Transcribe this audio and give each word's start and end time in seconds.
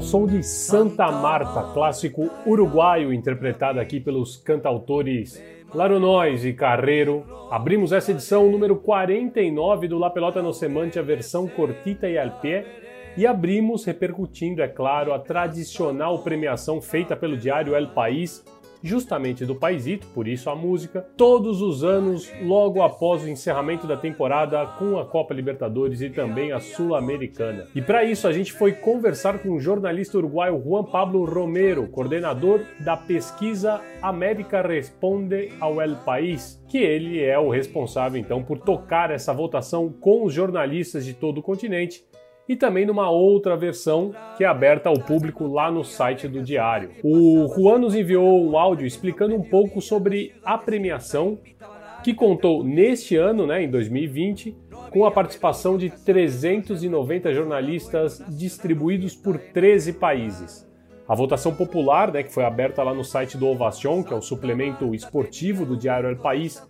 Ao 0.00 0.06
som 0.06 0.24
de 0.24 0.42
Santa 0.42 1.12
Marta, 1.12 1.74
clássico 1.74 2.30
uruguaio 2.46 3.12
interpretado 3.12 3.78
aqui 3.78 4.00
pelos 4.00 4.38
cantautores 4.38 5.44
Laronóis 5.74 6.42
e 6.42 6.54
Carreiro, 6.54 7.22
abrimos 7.50 7.92
essa 7.92 8.10
edição 8.10 8.50
número 8.50 8.76
49 8.76 9.88
do 9.88 9.98
La 9.98 10.08
Pelota 10.08 10.40
no 10.40 10.54
Semante, 10.54 10.98
a 10.98 11.02
versão 11.02 11.46
cortita 11.46 12.08
e 12.08 12.16
al 12.16 12.30
pé, 12.40 12.64
e 13.14 13.26
abrimos 13.26 13.84
repercutindo, 13.84 14.62
é 14.62 14.68
claro, 14.68 15.12
a 15.12 15.18
tradicional 15.18 16.20
premiação 16.20 16.80
feita 16.80 17.14
pelo 17.14 17.36
diário 17.36 17.76
El 17.76 17.88
País, 17.88 18.42
justamente 18.82 19.44
do 19.44 19.54
Paisito, 19.54 20.06
por 20.08 20.26
isso 20.26 20.48
a 20.50 20.56
música, 20.56 21.06
todos 21.16 21.60
os 21.62 21.84
anos, 21.84 22.30
logo 22.42 22.82
após 22.82 23.22
o 23.22 23.28
encerramento 23.28 23.86
da 23.86 23.96
temporada 23.96 24.64
com 24.78 24.98
a 24.98 25.04
Copa 25.04 25.34
Libertadores 25.34 26.00
e 26.00 26.10
também 26.10 26.52
a 26.52 26.60
Sul-Americana. 26.60 27.66
E 27.74 27.82
para 27.82 28.04
isso 28.04 28.26
a 28.26 28.32
gente 28.32 28.52
foi 28.52 28.72
conversar 28.72 29.38
com 29.40 29.50
o 29.50 29.60
jornalista 29.60 30.18
uruguaio 30.18 30.62
Juan 30.62 30.84
Pablo 30.84 31.24
Romero, 31.24 31.88
coordenador 31.88 32.60
da 32.80 32.96
pesquisa 32.96 33.80
América 34.02 34.62
Responde 34.62 35.50
ao 35.60 35.80
El 35.80 35.96
País, 35.96 36.62
que 36.68 36.78
ele 36.78 37.22
é 37.22 37.38
o 37.38 37.50
responsável 37.50 38.20
então 38.20 38.42
por 38.42 38.58
tocar 38.58 39.10
essa 39.10 39.32
votação 39.32 39.92
com 39.92 40.24
os 40.24 40.32
jornalistas 40.32 41.04
de 41.04 41.14
todo 41.14 41.38
o 41.38 41.42
continente 41.42 42.04
e 42.50 42.56
também 42.56 42.84
numa 42.84 43.08
outra 43.08 43.56
versão 43.56 44.12
que 44.36 44.42
é 44.42 44.46
aberta 44.48 44.88
ao 44.88 44.98
público 44.98 45.46
lá 45.46 45.70
no 45.70 45.84
site 45.84 46.26
do 46.26 46.42
Diário. 46.42 46.90
O 47.00 47.46
Juan 47.54 47.78
nos 47.78 47.94
enviou 47.94 48.44
um 48.44 48.58
áudio 48.58 48.88
explicando 48.88 49.36
um 49.36 49.40
pouco 49.40 49.80
sobre 49.80 50.34
a 50.44 50.58
premiação, 50.58 51.38
que 52.02 52.12
contou 52.12 52.64
neste 52.64 53.14
ano, 53.14 53.46
né, 53.46 53.62
em 53.62 53.70
2020, 53.70 54.56
com 54.90 55.04
a 55.06 55.12
participação 55.12 55.78
de 55.78 55.90
390 55.90 57.32
jornalistas 57.32 58.20
distribuídos 58.28 59.14
por 59.14 59.38
13 59.38 59.92
países. 59.92 60.68
A 61.06 61.14
votação 61.14 61.54
popular, 61.54 62.10
né, 62.10 62.24
que 62.24 62.34
foi 62.34 62.42
aberta 62.42 62.82
lá 62.82 62.92
no 62.92 63.04
site 63.04 63.38
do 63.38 63.46
Ovation, 63.46 64.02
que 64.02 64.12
é 64.12 64.16
o 64.16 64.20
suplemento 64.20 64.92
esportivo 64.92 65.64
do 65.64 65.76
Diário 65.76 66.08
El 66.08 66.16
País, 66.16 66.60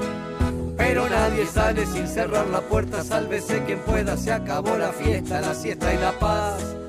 Pero 0.76 1.08
nadie 1.08 1.46
sale 1.46 1.84
sin 1.86 2.08
cerrar 2.08 2.46
la 2.48 2.62
puerta, 2.62 3.04
sálvese 3.04 3.62
quien 3.64 3.78
pueda, 3.80 4.16
se 4.16 4.32
acabó 4.32 4.76
la 4.78 4.90
fiesta, 4.92 5.40
la 5.40 5.54
siesta 5.54 5.92
y 5.92 5.98
la 5.98 6.18
paz. 6.18 6.83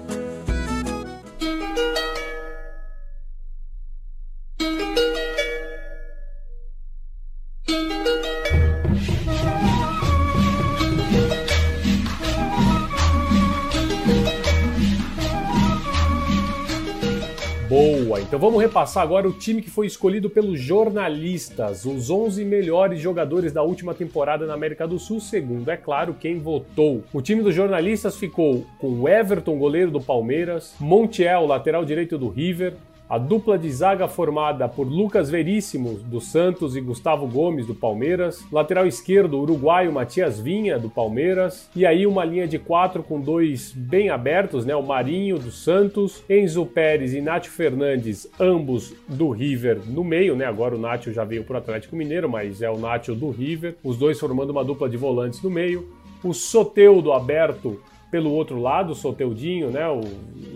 Então 18.36 18.50
vamos 18.50 18.62
repassar 18.62 19.02
agora 19.02 19.30
o 19.30 19.32
time 19.32 19.62
que 19.62 19.70
foi 19.70 19.88
escolhido 19.88 20.30
pelos 20.30 20.60
jornalistas, 20.60 21.86
os 21.86 22.10
11 22.10 22.44
melhores 22.44 23.00
jogadores 23.00 23.54
da 23.54 23.64
última 23.64 23.94
temporada 23.94 24.46
na 24.46 24.54
América 24.54 24.86
do 24.86 25.00
Sul, 25.00 25.22
segundo, 25.22 25.72
é 25.72 25.78
claro, 25.78 26.14
quem 26.20 26.38
votou. 26.38 27.02
O 27.14 27.22
time 27.22 27.42
dos 27.42 27.56
jornalistas 27.56 28.18
ficou 28.18 28.66
com 28.78 29.08
Everton, 29.08 29.58
goleiro 29.58 29.90
do 29.90 30.02
Palmeiras, 30.02 30.76
Montiel, 30.82 31.46
lateral 31.46 31.86
direito 31.86 32.18
do 32.18 32.28
River, 32.28 32.74
A 33.08 33.20
dupla 33.20 33.56
de 33.56 33.72
zaga 33.72 34.08
formada 34.08 34.68
por 34.68 34.88
Lucas 34.88 35.30
Veríssimo, 35.30 35.94
do 35.94 36.20
Santos, 36.20 36.76
e 36.76 36.82
Gustavo 36.82 37.28
Gomes, 37.28 37.68
do 37.68 37.76
Palmeiras. 37.76 38.44
Lateral 38.52 38.88
esquerdo, 38.88 39.40
uruguaio 39.40 39.94
Matias 39.94 40.40
Vinha, 40.40 40.80
do 40.80 40.90
Palmeiras. 40.90 41.70
E 41.76 41.86
aí 41.86 42.08
uma 42.08 42.26
linha 42.26 42.48
de 42.48 42.58
quatro 42.58 43.04
com 43.04 43.22
dois 43.22 43.72
bem 43.72 44.10
abertos, 44.10 44.66
né? 44.66 44.76
O 44.76 44.82
Marinho, 44.82 45.38
do 45.38 45.52
Santos. 45.52 46.24
Enzo 46.28 46.66
Pérez 46.66 47.14
e 47.14 47.22
Nátio 47.22 47.52
Fernandes, 47.52 48.28
ambos 48.40 48.92
do 49.08 49.30
River 49.30 49.82
no 49.86 50.04
meio, 50.04 50.36
né? 50.36 50.46
Agora 50.46 50.76
o 50.76 50.80
Nátio 50.80 51.14
já 51.14 51.24
veio 51.24 51.44
para 51.44 51.56
o 51.56 51.58
Atlético 51.60 51.96
Mineiro, 51.96 52.28
mas 52.28 52.64
é 52.64 52.72
o 52.72 52.80
Nátio 52.80 53.14
do 53.14 53.30
River. 53.30 53.76
Os 53.84 53.98
dois 53.98 54.20
formando 54.20 54.50
uma 54.50 54.66
dupla 54.66 54.90
de 54.90 54.98
volantes 54.98 55.44
no 55.44 55.50
meio. 55.52 55.88
O 56.24 56.34
Soteudo 56.34 57.14
aberto 57.14 57.80
pelo 58.10 58.32
outro 58.32 58.60
lado, 58.60 58.94
o 58.94 58.96
Soteudinho, 58.96 59.70
né? 59.70 59.88
O 59.88 60.02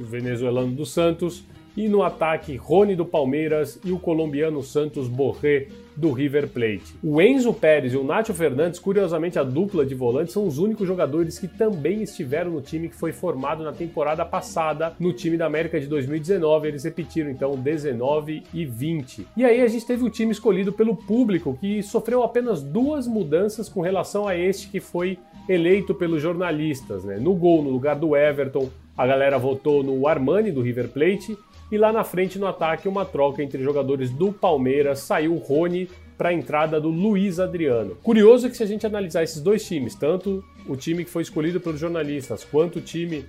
venezuelano 0.03 0.71
do 0.71 0.85
Santos 0.85 1.43
e 1.75 1.87
no 1.87 2.03
ataque 2.03 2.55
Rony 2.55 2.95
do 2.95 3.05
Palmeiras 3.05 3.79
e 3.83 3.91
o 3.91 3.99
colombiano 3.99 4.61
Santos 4.63 5.07
Borré 5.07 5.67
do 5.99 6.11
River 6.11 6.47
Plate. 6.47 6.95
O 7.03 7.21
Enzo 7.21 7.53
Pérez 7.53 7.93
e 7.93 7.97
o 7.97 8.03
Nacho 8.03 8.33
Fernandes, 8.33 8.79
curiosamente 8.79 9.37
a 9.37 9.43
dupla 9.43 9.85
de 9.85 9.93
volantes, 9.93 10.33
são 10.33 10.47
os 10.47 10.57
únicos 10.57 10.87
jogadores 10.87 11.37
que 11.37 11.47
também 11.47 12.01
estiveram 12.01 12.51
no 12.51 12.61
time 12.61 12.87
que 12.87 12.95
foi 12.95 13.11
formado 13.11 13.63
na 13.63 13.73
temporada 13.73 14.25
passada 14.25 14.93
no 14.99 15.11
time 15.11 15.35
da 15.35 15.45
América 15.45 15.79
de 15.79 15.87
2019. 15.87 16.69
Eles 16.69 16.85
repetiram 16.85 17.29
então 17.29 17.55
19 17.55 18.43
e 18.53 18.65
20. 18.65 19.27
E 19.35 19.43
aí 19.43 19.61
a 19.61 19.67
gente 19.67 19.85
teve 19.85 20.03
um 20.03 20.09
time 20.09 20.31
escolhido 20.31 20.71
pelo 20.71 20.95
público 20.95 21.57
que 21.59 21.83
sofreu 21.83 22.23
apenas 22.23 22.63
duas 22.63 23.05
mudanças 23.05 23.67
com 23.67 23.81
relação 23.81 24.25
a 24.25 24.37
este 24.37 24.69
que 24.69 24.79
foi 24.79 25.17
eleito 25.49 25.93
pelos 25.93 26.21
jornalistas. 26.21 27.03
Né? 27.03 27.17
No 27.17 27.33
gol, 27.33 27.61
no 27.61 27.69
lugar 27.69 27.95
do 27.95 28.15
Everton, 28.15 28.69
a 28.97 29.05
galera 29.05 29.37
votou 29.37 29.83
no 29.83 30.07
Armani 30.07 30.51
do 30.51 30.61
River 30.61 30.89
Plate 30.89 31.37
e 31.71 31.77
lá 31.77 31.91
na 31.91 32.03
frente, 32.03 32.39
no 32.39 32.47
ataque, 32.47 32.87
uma 32.87 33.05
troca 33.05 33.43
entre 33.43 33.61
jogadores 33.63 34.09
do 34.09 34.31
Palmeiras. 34.31 34.99
Saiu 34.99 35.35
o 35.35 35.37
Rony 35.37 35.89
para 36.17 36.29
a 36.29 36.33
entrada 36.33 36.81
do 36.81 36.89
Luiz 36.89 37.39
Adriano. 37.39 37.95
Curioso 38.03 38.47
é 38.47 38.49
que 38.49 38.57
se 38.57 38.63
a 38.63 38.65
gente 38.65 38.85
analisar 38.85 39.23
esses 39.23 39.41
dois 39.41 39.65
times, 39.65 39.95
tanto 39.95 40.43
o 40.67 40.75
time 40.75 41.05
que 41.05 41.09
foi 41.09 41.21
escolhido 41.21 41.61
pelos 41.61 41.79
jornalistas, 41.79 42.43
quanto 42.43 42.79
o 42.79 42.81
time 42.81 43.25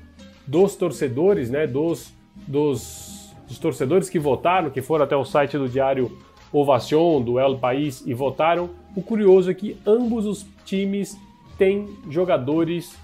dos 0.47 0.75
torcedores, 0.75 1.51
né, 1.51 1.67
dos, 1.67 2.13
dos, 2.49 3.33
dos 3.47 3.59
torcedores 3.59 4.11
que 4.11 4.19
votaram, 4.19 4.71
que 4.71 4.83
foram 4.83 5.05
até 5.05 5.15
o 5.15 5.25
site 5.25 5.57
do 5.57 5.69
Diário 5.69 6.11
Ovacion, 6.53 7.23
do 7.23 7.39
El 7.39 7.59
País 7.59 8.03
e 8.05 8.13
votaram, 8.13 8.71
o 8.97 9.03
curioso 9.03 9.51
é 9.51 9.55
que 9.55 9.77
ambos 9.87 10.27
os 10.27 10.45
times 10.65 11.17
têm 11.57 11.89
jogadores 12.09 12.97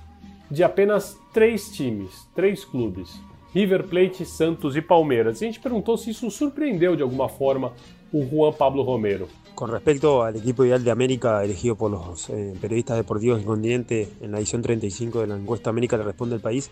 de 0.50 0.64
apenas 0.64 1.16
três 1.32 1.70
times, 1.70 2.26
três 2.34 2.64
clubes. 2.64 3.20
River 3.56 3.86
Plate, 3.86 4.26
Santos 4.26 4.76
e 4.76 4.82
Palmeiras. 4.82 5.40
E 5.40 5.44
a 5.44 5.48
gente 5.48 5.60
perguntou 5.60 5.96
se 5.96 6.10
isso 6.10 6.30
surpreendeu 6.30 6.94
de 6.94 7.02
alguma 7.02 7.26
forma 7.26 7.72
o 8.12 8.22
Juan 8.22 8.52
Pablo 8.52 8.84
Romero. 8.84 9.28
Con 9.54 9.70
respecto 9.70 10.22
al 10.22 10.36
equipo 10.36 10.66
ideal 10.66 10.84
de 10.84 10.90
América 10.90 11.42
elegido 11.42 11.74
por 11.74 11.90
los 11.90 12.28
eh, 12.28 12.52
periodistas 12.60 12.98
deportivos 12.98 13.42
continente 13.42 14.10
en 14.20 14.32
la 14.32 14.36
edición 14.36 14.60
35 14.60 15.22
de 15.22 15.26
la 15.28 15.36
encuesta 15.38 15.70
América 15.70 15.96
le 15.96 16.02
responde 16.02 16.34
el 16.34 16.42
país, 16.42 16.70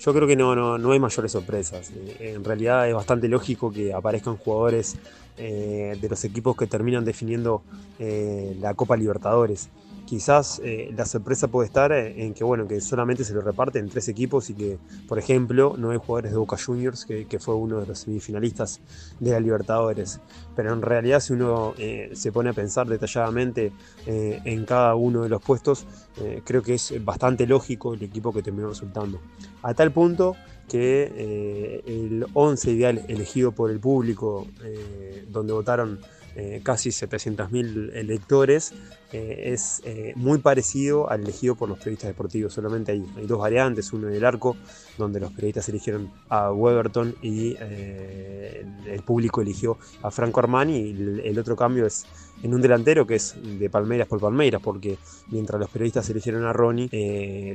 yo 0.00 0.14
creo 0.14 0.26
que 0.26 0.34
no, 0.34 0.56
no, 0.56 0.78
no 0.78 0.92
hay 0.92 0.98
mayores 0.98 1.30
sorpresas. 1.30 1.92
Eh, 1.94 2.32
en 2.34 2.42
realidad 2.42 2.88
es 2.88 2.94
bastante 2.94 3.28
lógico 3.28 3.70
que 3.70 3.92
aparezcan 3.92 4.38
jugadores 4.38 4.96
eh, 5.36 5.98
de 6.00 6.08
los 6.08 6.24
equipos 6.24 6.56
que 6.56 6.66
terminan 6.66 7.04
definiendo 7.04 7.62
la 7.98 8.72
Copa 8.72 8.96
Libertadores. 8.96 9.68
Quizás 10.12 10.60
eh, 10.62 10.92
la 10.94 11.06
sorpresa 11.06 11.48
puede 11.48 11.68
estar 11.68 11.90
en 11.90 12.34
que, 12.34 12.44
bueno, 12.44 12.68
que 12.68 12.82
solamente 12.82 13.24
se 13.24 13.32
lo 13.32 13.40
reparten 13.40 13.88
tres 13.88 14.08
equipos 14.08 14.50
y 14.50 14.54
que, 14.54 14.78
por 15.08 15.18
ejemplo, 15.18 15.74
no 15.78 15.88
hay 15.88 15.96
jugadores 15.96 16.32
de 16.32 16.36
Boca 16.36 16.58
Juniors, 16.62 17.06
que, 17.06 17.38
fue 17.40 17.54
uno 17.54 17.80
de 17.80 17.86
los 17.86 18.00
semifinalistas 18.00 18.82
de 19.20 19.30
la 19.30 19.40
Libertadores. 19.40 20.20
Pero 20.54 20.74
en 20.74 20.82
realidad, 20.82 21.20
si 21.20 21.32
uno 21.32 21.72
eh, 21.78 22.10
se 22.12 22.30
pone 22.30 22.50
a 22.50 22.52
pensar 22.52 22.88
detalladamente 22.88 23.72
eh, 24.04 24.42
en 24.44 24.66
cada 24.66 24.96
uno 24.96 25.22
de 25.22 25.30
los 25.30 25.40
puestos, 25.40 25.86
eh, 26.20 26.42
creo 26.44 26.60
que 26.60 26.74
es 26.74 27.02
bastante 27.02 27.46
lógico 27.46 27.94
el 27.94 28.02
equipo 28.02 28.34
que 28.34 28.42
terminó 28.42 28.68
resultando. 28.68 29.18
A 29.62 29.72
tal 29.72 29.92
punto 29.92 30.36
que 30.68 31.12
eh, 31.14 31.82
el 31.86 32.26
11 32.32 32.70
ideal 32.70 33.04
elegido 33.08 33.52
por 33.52 33.70
el 33.70 33.80
público, 33.80 34.46
eh, 34.64 35.24
donde 35.28 35.52
votaron 35.52 36.00
eh, 36.34 36.62
casi 36.62 36.88
700.000 36.88 37.94
electores, 37.94 38.72
eh, 39.12 39.52
es 39.52 39.82
eh, 39.84 40.12
muy 40.16 40.38
parecido 40.38 41.10
al 41.10 41.22
elegido 41.22 41.54
por 41.54 41.68
los 41.68 41.78
periodistas 41.78 42.08
deportivos. 42.08 42.54
Solamente 42.54 42.92
hay, 42.92 43.04
dos 43.26 43.38
variantes, 43.38 43.92
uno 43.92 44.08
en 44.08 44.14
el 44.14 44.24
arco, 44.24 44.56
donde 44.96 45.20
los 45.20 45.32
periodistas 45.32 45.68
eligieron 45.68 46.10
a 46.28 46.52
Weberton 46.52 47.14
y 47.20 47.54
eh, 47.60 48.64
el 48.86 49.02
público 49.02 49.42
eligió 49.42 49.76
a 50.02 50.10
Franco 50.10 50.40
Armani, 50.40 51.20
el, 51.24 51.38
otro 51.38 51.56
cambio 51.56 51.86
es 51.86 52.06
en 52.42 52.54
un 52.54 52.60
delantero 52.60 53.06
que 53.06 53.16
es 53.16 53.36
de 53.58 53.70
Palmeiras 53.70 54.08
por 54.08 54.18
Palmeiras, 54.18 54.60
porque 54.62 54.98
mientras 55.30 55.60
los 55.60 55.70
periodistas 55.70 56.08
eligieron 56.10 56.44
a 56.44 56.52
Ronnie, 56.52 56.88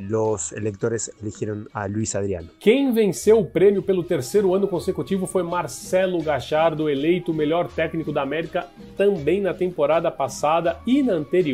los 0.07 0.53
electores 0.53 1.11
eligieron 1.21 1.67
a 1.73 1.87
Luis 1.87 2.15
Adriano. 2.15 2.49
Quem 2.59 2.93
venceu 2.93 3.39
o 3.39 3.45
prêmio 3.45 3.81
pelo 3.81 4.03
terceiro 4.03 4.55
ano 4.55 4.67
consecutivo 4.67 5.25
foi 5.25 5.43
Marcelo 5.43 6.21
Gachardo, 6.21 6.89
eleito 6.89 7.33
melhor 7.33 7.67
técnico 7.67 8.13
da 8.13 8.21
América 8.21 8.67
também 8.95 9.41
na 9.41 9.53
temporada 9.53 10.09
passada 10.09 10.79
e 10.85 11.03
na 11.03 11.13
anterior. 11.13 11.46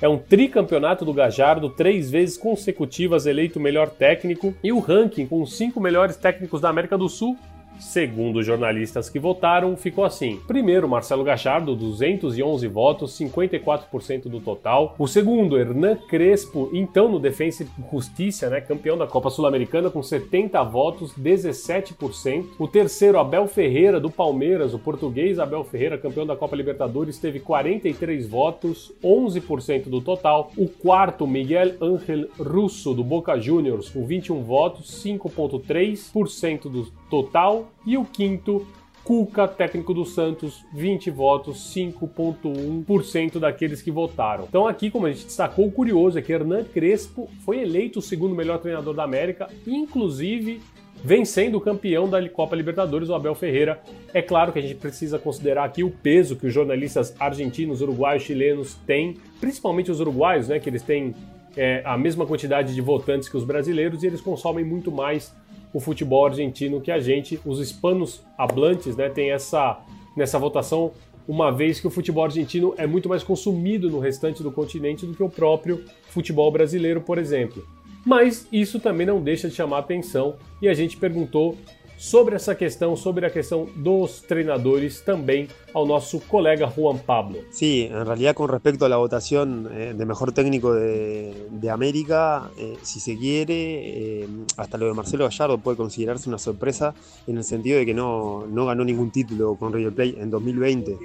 É 0.00 0.08
um 0.08 0.16
tricampeonato 0.16 1.04
do 1.04 1.12
Gajardo, 1.12 1.70
três 1.70 2.10
vezes 2.10 2.36
consecutivas 2.36 3.26
eleito 3.26 3.58
melhor 3.58 3.90
técnico. 3.90 4.54
E 4.62 4.72
o 4.72 4.78
ranking 4.78 5.26
com 5.26 5.42
os 5.42 5.56
cinco 5.56 5.80
melhores 5.80 6.16
técnicos 6.16 6.60
da 6.60 6.68
América 6.68 6.96
do 6.96 7.08
Sul 7.08 7.36
Segundo 7.78 8.40
os 8.40 8.46
jornalistas 8.46 9.08
que 9.08 9.18
votaram, 9.18 9.76
ficou 9.76 10.04
assim. 10.04 10.40
Primeiro, 10.46 10.88
Marcelo 10.88 11.24
Gachardo, 11.24 11.76
211 11.76 12.66
votos, 12.68 13.18
54% 13.18 14.28
do 14.28 14.40
total. 14.40 14.94
O 14.98 15.06
segundo, 15.06 15.58
Hernan 15.58 15.96
Crespo, 16.08 16.70
então 16.72 17.08
no 17.08 17.18
Defensa 17.20 17.64
e 17.64 17.68
Justiça, 17.90 18.50
né, 18.50 18.60
campeão 18.60 18.98
da 18.98 19.06
Copa 19.06 19.30
Sul-Americana, 19.30 19.90
com 19.90 20.02
70 20.02 20.62
votos, 20.64 21.12
17%. 21.14 22.46
O 22.58 22.66
terceiro, 22.66 23.18
Abel 23.18 23.46
Ferreira, 23.46 24.00
do 24.00 24.10
Palmeiras, 24.10 24.74
o 24.74 24.78
português 24.78 25.38
Abel 25.38 25.64
Ferreira, 25.64 25.98
campeão 25.98 26.26
da 26.26 26.36
Copa 26.36 26.56
Libertadores, 26.56 27.18
teve 27.18 27.40
43 27.40 28.26
votos, 28.26 28.92
11% 29.02 29.88
do 29.88 30.00
total. 30.00 30.50
O 30.56 30.68
quarto, 30.68 31.26
Miguel 31.26 31.74
Ángel 31.80 32.28
Russo, 32.38 32.92
do 32.92 33.04
Boca 33.04 33.38
Juniors, 33.38 33.88
com 33.88 34.06
21 34.06 34.42
votos, 34.42 35.02
5,3% 35.04 36.62
do 36.70 36.97
total. 37.10 37.70
E 37.86 37.96
o 37.96 38.04
quinto, 38.04 38.66
Cuca, 39.04 39.48
técnico 39.48 39.94
do 39.94 40.04
Santos, 40.04 40.64
20 40.74 41.10
votos, 41.10 41.74
5,1% 41.74 43.38
daqueles 43.38 43.80
que 43.80 43.90
votaram. 43.90 44.44
Então, 44.48 44.66
aqui, 44.66 44.90
como 44.90 45.06
a 45.06 45.10
gente 45.10 45.24
destacou, 45.24 45.66
o 45.66 45.72
curioso 45.72 46.18
é 46.18 46.22
que 46.22 46.32
Hernan 46.32 46.64
Crespo 46.64 47.28
foi 47.44 47.60
eleito 47.60 48.00
o 48.00 48.02
segundo 48.02 48.34
melhor 48.34 48.58
treinador 48.58 48.94
da 48.94 49.04
América, 49.04 49.48
inclusive 49.66 50.60
vencendo 51.02 51.56
o 51.56 51.60
campeão 51.60 52.08
da 52.08 52.28
Copa 52.28 52.56
Libertadores, 52.56 53.08
o 53.08 53.14
Abel 53.14 53.34
Ferreira. 53.34 53.80
É 54.12 54.20
claro 54.20 54.52
que 54.52 54.58
a 54.58 54.62
gente 54.62 54.74
precisa 54.74 55.18
considerar 55.18 55.64
aqui 55.64 55.82
o 55.82 55.90
peso 55.90 56.36
que 56.36 56.46
os 56.46 56.52
jornalistas 56.52 57.14
argentinos, 57.18 57.80
uruguaios, 57.80 58.24
chilenos 58.24 58.74
têm, 58.86 59.16
principalmente 59.40 59.90
os 59.90 60.00
uruguaios, 60.00 60.48
né, 60.48 60.58
que 60.58 60.68
eles 60.68 60.82
têm 60.82 61.14
é, 61.56 61.82
a 61.84 61.96
mesma 61.96 62.26
quantidade 62.26 62.74
de 62.74 62.80
votantes 62.80 63.28
que 63.28 63.36
os 63.36 63.44
brasileiros 63.44 64.02
e 64.02 64.06
eles 64.06 64.20
consomem 64.20 64.64
muito 64.64 64.90
mais 64.90 65.34
o 65.72 65.80
futebol 65.80 66.26
argentino 66.26 66.80
que 66.80 66.90
a 66.90 66.98
gente, 66.98 67.40
os 67.44 67.60
hispanos 67.60 68.22
hablantes, 68.36 68.96
né, 68.96 69.08
tem 69.08 69.30
essa 69.30 69.80
nessa 70.16 70.38
votação, 70.38 70.92
uma 71.26 71.52
vez 71.52 71.78
que 71.78 71.86
o 71.86 71.90
futebol 71.90 72.24
argentino 72.24 72.74
é 72.76 72.86
muito 72.86 73.08
mais 73.08 73.22
consumido 73.22 73.88
no 73.88 74.00
restante 74.00 74.42
do 74.42 74.50
continente 74.50 75.06
do 75.06 75.14
que 75.14 75.22
o 75.22 75.28
próprio 75.28 75.84
futebol 76.08 76.50
brasileiro, 76.50 77.00
por 77.00 77.18
exemplo. 77.18 77.64
Mas 78.04 78.48
isso 78.50 78.80
também 78.80 79.06
não 79.06 79.22
deixa 79.22 79.48
de 79.48 79.54
chamar 79.54 79.78
atenção 79.78 80.36
e 80.60 80.68
a 80.68 80.74
gente 80.74 80.96
perguntou 80.96 81.56
sobre 81.98 82.36
essa 82.36 82.54
questão, 82.54 82.96
sobre 82.96 83.26
a 83.26 83.30
questão 83.30 83.66
dos 83.74 84.20
treinadores 84.20 85.00
también 85.00 85.48
ao 85.74 85.84
nosso 85.84 86.20
colega 86.20 86.68
Juan 86.68 86.98
Pablo. 86.98 87.40
Sí, 87.50 87.88
en 87.90 88.06
realidad 88.06 88.34
con 88.34 88.48
respecto 88.48 88.84
a 88.84 88.88
la 88.88 88.96
votación 88.96 89.68
eh, 89.72 89.94
de 89.96 90.06
mejor 90.06 90.32
técnico 90.32 90.72
de, 90.72 91.48
de 91.50 91.70
América, 91.70 92.50
eh, 92.56 92.76
si 92.82 93.00
se 93.00 93.16
quiere, 93.18 94.22
eh, 94.22 94.28
hasta 94.56 94.78
lo 94.78 94.86
de 94.86 94.94
Marcelo 94.94 95.24
Gallardo 95.24 95.58
puede 95.58 95.76
considerarse 95.76 96.28
una 96.28 96.38
sorpresa 96.38 96.94
en 97.26 97.36
el 97.36 97.44
sentido 97.44 97.78
de 97.78 97.84
que 97.84 97.94
no, 97.94 98.46
no 98.46 98.64
ganó 98.64 98.84
ningún 98.84 99.10
título 99.10 99.56
con 99.56 99.72
River 99.72 99.92
Plate 99.92 100.22
en 100.22 100.30
2020. 100.30 100.98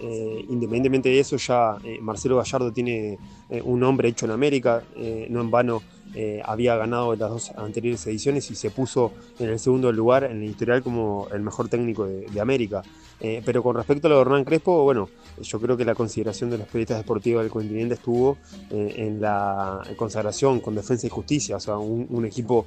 Eh, 0.00 0.44
independientemente 0.48 1.10
de 1.10 1.20
eso, 1.20 1.36
ya 1.36 1.76
Marcelo 2.00 2.36
Gallardo 2.38 2.72
tiene 2.72 3.18
un 3.64 3.80
nombre 3.80 4.08
hecho 4.08 4.26
en 4.26 4.32
América, 4.32 4.82
no 5.28 5.40
en 5.40 5.50
vano 5.50 5.82
eh, 6.14 6.40
había 6.44 6.76
ganado 6.76 7.14
las 7.14 7.30
dos 7.30 7.50
anteriores 7.56 8.06
ediciones 8.06 8.50
y 8.50 8.54
se 8.54 8.70
puso 8.70 9.12
en 9.38 9.50
el 9.50 9.58
segundo 9.58 9.92
lugar 9.92 10.24
en 10.24 10.42
el 10.42 10.50
historial 10.50 10.82
como 10.82 11.28
el 11.32 11.42
mejor 11.42 11.68
técnico 11.68 12.06
de, 12.06 12.40
América. 12.40 12.82
Eh, 13.20 13.42
pero 13.44 13.64
con 13.64 13.74
respecto 13.74 14.06
a 14.06 14.10
lo 14.10 14.16
de 14.16 14.22
Hernán 14.22 14.44
Crespo, 14.44 14.84
bueno, 14.84 15.08
yo 15.42 15.60
creo 15.60 15.76
que 15.76 15.84
la 15.84 15.94
consideración 15.94 16.50
de 16.50 16.58
los 16.58 16.68
periodistas 16.68 16.98
deportivos 16.98 17.42
del 17.42 17.50
continente 17.50 17.94
estuvo 17.94 18.38
eh, 18.70 18.94
en 18.96 19.20
la 19.20 19.82
consagración 19.96 20.60
con 20.60 20.76
Defensa 20.76 21.06
y 21.08 21.10
Justicia, 21.10 21.56
o 21.56 21.60
sea, 21.60 21.78
un, 21.78 22.24
equipo 22.24 22.66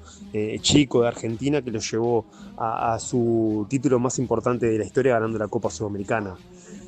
chico 0.61 1.01
de 1.01 1.07
Argentina 1.07 1.61
que 1.61 1.71
lo 1.71 1.79
llevó 1.79 2.25
a, 2.57 2.97
su 2.99 3.65
título 3.69 3.99
más 3.99 4.17
importante 4.17 4.65
de 4.65 4.77
la 4.77 4.85
historia 4.85 5.13
ganando 5.13 5.37
la 5.37 5.47
Copa 5.47 5.69
Sudamericana. 5.69 6.35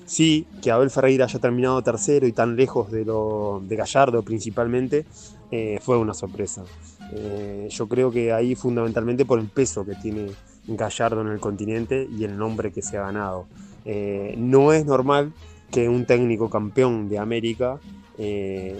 Sí, 0.05 0.45
que 0.61 0.71
Abel 0.71 0.89
Ferreira 0.89 1.25
haya 1.25 1.39
terminado 1.39 1.81
tercero 1.81 2.27
y 2.27 2.33
tan 2.33 2.55
lejos 2.55 2.91
de 2.91 3.75
Gallardo 3.75 4.21
principalmente, 4.23 5.05
eh, 5.55 5.77
fue 5.79 5.97
una 5.97 6.15
sorpresa. 6.15 6.63
Eh, 7.11 7.67
yo 7.69 7.87
creo 7.87 8.09
que 8.09 8.33
ahí 8.33 8.55
fundamentalmente 8.55 9.23
por 9.23 9.37
el 9.37 9.45
peso 9.49 9.85
que 9.85 9.93
tiene 9.93 10.31
Gallardo 10.65 11.21
en 11.21 11.27
el 11.27 11.39
continente 11.39 12.07
y 12.11 12.23
el 12.23 12.35
nombre 12.35 12.71
que 12.71 12.81
se 12.81 12.97
ha 12.97 13.01
ganado. 13.01 13.45
Eh, 13.85 14.33
no 14.35 14.73
es 14.73 14.83
normal 14.83 15.31
que 15.69 15.89
un 15.89 16.07
técnico 16.07 16.49
campeón 16.49 17.07
de 17.07 17.19
América 17.19 17.79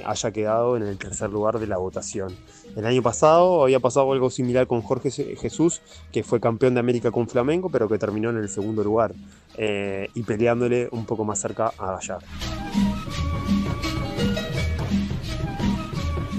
haya 0.06 0.32
quedado 0.32 0.78
en 0.78 0.84
el 0.84 0.98
tercer 0.98 1.30
lugar 1.30 1.60
de 1.60 1.68
la 1.68 1.78
votación. 1.78 2.36
El 2.76 2.86
año 2.88 3.04
pasado 3.04 3.64
había 3.64 3.80
pasado 3.80 4.12
algo 4.12 4.32
similar 4.32 4.66
con 4.66 4.82
Jorge 4.82 5.12
Jesús, 5.12 5.82
que 6.12 6.24
fue 6.24 6.40
campeón 6.40 6.74
de 6.74 6.80
América 6.80 7.12
con 7.12 7.28
Flamengo, 7.28 7.70
pero 7.70 7.88
que 7.88 8.00
terminó 8.00 8.30
en 8.32 8.38
el 8.38 8.50
segundo 8.50 8.84
lugar 8.84 9.14
y 9.58 10.24
peleándole 10.24 10.88
un 10.92 11.06
poco 11.06 11.24
más 11.24 11.40
cerca 11.40 11.72
a 11.78 11.94
Gallardo. 11.94 12.28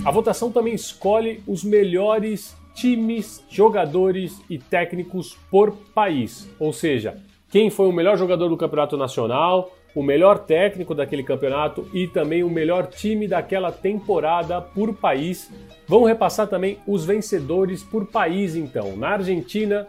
A 0.04 0.10
votação 0.10 0.52
também 0.52 0.74
escolhe 0.74 1.42
os 1.46 1.64
melhores 1.64 2.54
times, 2.74 3.42
jogadores 3.48 4.38
e 4.50 4.58
técnicos 4.58 5.34
por 5.50 5.72
país, 5.94 6.46
ou 6.58 6.74
seja, 6.74 7.16
quem 7.48 7.70
foi 7.70 7.88
o 7.88 7.92
melhor 7.92 8.18
jogador 8.18 8.50
do 8.50 8.56
campeonato 8.56 8.98
nacional, 8.98 9.72
o 9.94 10.02
melhor 10.02 10.40
técnico 10.40 10.94
daquele 10.94 11.22
campeonato 11.22 11.88
e 11.94 12.06
também 12.06 12.42
o 12.42 12.50
melhor 12.50 12.88
time 12.88 13.26
daquela 13.26 13.72
temporada 13.72 14.60
por 14.60 14.94
país. 14.94 15.50
Vamos 15.88 16.08
repassar 16.08 16.48
também 16.48 16.78
os 16.86 17.06
vencedores 17.06 17.82
por 17.82 18.04
país, 18.06 18.56
então. 18.56 18.96
Na 18.96 19.10
Argentina, 19.10 19.86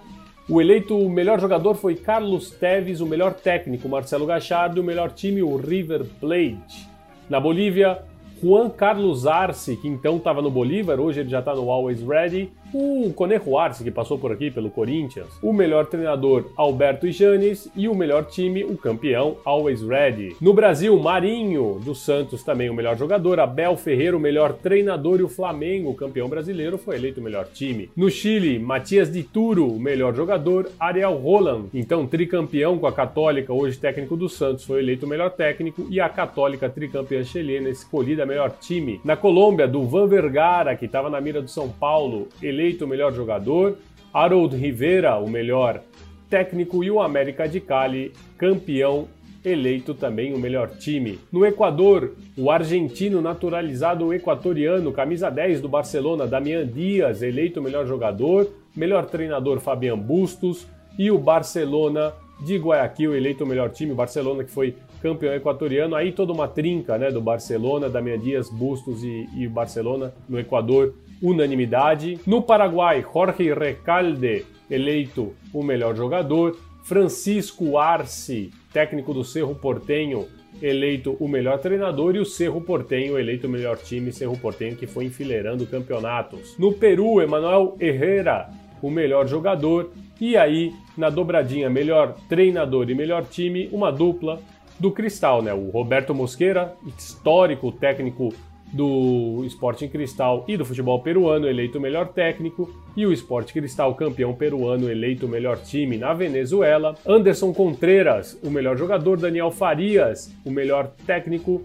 o 0.48 0.62
eleito 0.62 0.98
melhor 1.10 1.41
jogador 1.41 1.74
foi 1.74 1.95
Carlos 1.95 2.51
Teves, 2.51 3.01
o 3.01 3.05
melhor 3.05 3.34
técnico 3.34 3.89
Marcelo 3.89 4.25
Gachardo, 4.25 4.79
o 4.79 4.84
melhor 4.84 5.12
time 5.12 5.43
o 5.43 5.57
River 5.57 6.05
Plate. 6.22 6.88
Na 7.27 7.39
Bolívia, 7.39 8.03
Juan 8.42 8.70
Carlos 8.70 9.25
Arce, 9.25 9.77
que 9.77 9.88
então 9.88 10.18
estava 10.18 10.42
no 10.42 10.51
Bolívar, 10.51 11.00
hoje 11.00 11.22
ele 11.22 11.30
já 11.30 11.39
está 11.39 11.56
no 11.56 11.72
Always 11.72 12.01
Ready, 12.01 12.51
o 12.77 13.13
Conejo 13.13 13.58
Arce, 13.58 13.86
que 13.86 13.91
passou 13.91 14.20
por 14.20 14.34
aqui 14.34 14.51
pelo 14.51 14.70
Corinthians, 14.70 15.39
o 15.41 15.53
melhor 15.53 15.86
treinador 15.86 16.46
Alberto 16.58 17.10
Janes 17.10 17.70
e 17.74 17.88
o 17.88 17.96
melhor 17.96 18.25
time, 18.25 18.65
o 18.65 18.75
campeão 18.75 19.38
Always 19.46 19.82
Ready. 19.82 20.36
No 20.41 20.53
Brasil, 20.53 21.00
Marinho 21.00 21.79
do 21.86 21.96
Santos 21.96 22.44
também 22.44 22.70
o 22.70 22.74
melhor 22.74 22.98
jogador, 22.98 23.39
Abel 23.39 23.77
Ferreira 23.77 24.17
o 24.17 24.20
melhor 24.20 24.51
treinador 24.51 25.22
e 25.22 25.24
o 25.24 25.29
Flamengo, 25.29 25.94
campeão 25.94 26.27
brasileiro, 26.27 26.77
foi 26.77 26.98
eleito 26.98 27.22
o 27.22 27.24
melhor 27.24 27.46
time. 27.46 27.89
No 27.96 28.10
Chile, 28.10 28.60
Matias 28.60 29.10
Di 29.10 29.24
Turo, 29.24 29.67
o 29.67 29.79
melhor 29.79 30.13
jogador, 30.13 30.70
Ariel 30.77 31.15
Roland, 31.15 31.67
então 31.74 32.05
tricampeão 32.05 32.77
com 32.77 32.88
a 32.88 32.91
Católica, 32.91 33.53
hoje 33.53 33.77
técnico 33.77 34.17
do 34.17 34.27
Santos, 34.27 34.65
foi 34.65 34.79
eleito 34.79 35.05
o 35.05 35.10
melhor 35.10 35.29
técnico 35.32 35.88
e 35.89 36.01
a 36.01 36.10
Católica 36.10 36.70
tricampeã 36.70 37.24
chilena 37.24 37.70
escolhida 37.70 38.25
melhor 38.25 38.51
time. 38.60 39.00
Na 39.03 39.15
Colômbia, 39.15 39.65
do 39.65 39.84
Van 39.84 40.08
Vergara, 40.08 40.75
que 40.75 40.86
estava 40.86 41.10
na 41.10 41.22
mira 41.22 41.41
do 41.41 41.50
São 41.50 41.70
Paulo, 41.70 42.27
eleito 42.44 42.64
o 42.81 42.88
melhor 42.88 43.13
jogador. 43.13 43.77
Harold 44.13 44.55
Rivera, 44.55 45.17
o 45.17 45.29
melhor 45.29 45.81
técnico. 46.29 46.84
E 46.84 46.89
o 46.89 47.01
América 47.01 47.48
de 47.48 47.60
Cali, 47.60 48.12
campeão 48.38 49.07
eleito 49.43 49.93
também 49.93 50.34
o 50.34 50.39
melhor 50.39 50.69
time. 50.69 51.19
No 51.31 51.45
Equador, 51.45 52.13
o 52.38 52.50
argentino 52.50 53.22
naturalizado 53.22 54.13
equatoriano, 54.13 54.91
camisa 54.91 55.29
10 55.29 55.62
do 55.62 55.69
Barcelona, 55.69 56.25
Damian 56.25 56.65
Dias, 56.65 57.22
eleito 57.22 57.60
o 57.60 57.63
melhor 57.63 57.86
jogador, 57.86 58.50
melhor 58.75 59.05
treinador 59.05 59.60
Fabian 59.60 59.98
Bustos 59.98 60.67
e 60.98 61.12
o 61.12 61.17
Barcelona 61.17 62.13
de 62.43 62.57
Guayaquil, 62.57 63.15
eleito 63.15 63.43
o 63.43 63.48
melhor 63.48 63.69
time, 63.69 63.91
o 63.91 63.95
Barcelona 63.95 64.43
que 64.43 64.51
foi 64.51 64.75
campeão 65.01 65.34
equatoriano, 65.34 65.95
aí 65.95 66.12
toda 66.12 66.34
uma 66.34 66.48
trinca 66.48 66.98
né, 66.98 67.12
do 67.12 67.22
Barcelona, 67.22 67.88
Damian 67.88 68.19
Dias, 68.19 68.50
Bustos 68.50 69.03
e, 69.03 69.29
e 69.38 69.48
Barcelona 69.48 70.13
no 70.27 70.39
Equador, 70.39 70.95
unanimidade. 71.22 72.19
No 72.25 72.41
Paraguai, 72.41 73.03
Jorge 73.13 73.53
Recalde, 73.53 74.45
eleito 74.69 75.34
o 75.53 75.63
melhor 75.63 75.95
jogador, 75.95 76.57
Francisco 76.84 77.77
Arce, 77.77 78.51
técnico 78.72 79.13
do 79.13 79.24
Cerro 79.24 79.55
Portenho, 79.55 80.27
eleito 80.62 81.17
o 81.19 81.27
melhor 81.27 81.60
treinador 81.60 82.15
e 82.15 82.19
o 82.19 82.25
Cerro 82.25 82.62
Portenho 82.62 83.17
eleito 83.17 83.48
o 83.48 83.50
melhor 83.50 83.77
time, 83.77 84.12
Cerro 84.12 84.38
Portenho 84.38 84.75
que 84.75 84.88
foi 84.88 85.05
enfileirando 85.05 85.65
campeonatos. 85.65 86.55
No 86.57 86.74
Peru, 86.74 87.22
Emanuel 87.22 87.75
Herrera, 87.79 88.50
o 88.81 88.89
melhor 88.89 89.27
jogador, 89.27 89.91
e 90.19 90.38
aí 90.38 90.74
na 90.98 91.10
dobradinha 91.10 91.69
melhor 91.69 92.15
treinador 92.29 92.89
e 92.89 92.95
melhor 92.95 93.25
time, 93.25 93.67
uma 93.72 93.91
dupla 93.91 94.39
do 94.79 94.91
Cristal, 94.91 95.41
né? 95.41 95.53
O 95.53 95.69
Roberto 95.69 96.13
Mosqueira, 96.13 96.75
histórico 96.98 97.72
técnico 97.72 98.34
do 98.75 99.41
Sporting 99.46 99.88
Cristal 99.88 100.44
e 100.50 100.58
do 100.58 100.65
futebol 100.65 101.00
peruano, 101.01 101.48
eleito 101.48 101.77
o 101.77 101.82
melhor 101.82 102.10
técnico, 102.10 102.70
e 102.96 103.05
o 103.05 103.13
Sport 103.13 103.53
Cristal, 103.53 103.96
campeão 103.96 104.34
peruano, 104.34 104.91
eleito 104.91 105.25
o 105.25 105.29
melhor 105.29 105.58
time 105.58 105.98
na 105.98 106.13
Venezuela. 106.13 106.94
Anderson 107.08 107.53
Contreras, 107.53 108.38
o 108.44 108.50
melhor 108.50 108.77
jogador, 108.77 109.17
Daniel 109.17 109.50
Farias, 109.50 110.29
o 110.44 110.51
melhor 110.51 110.91
técnico, 111.08 111.63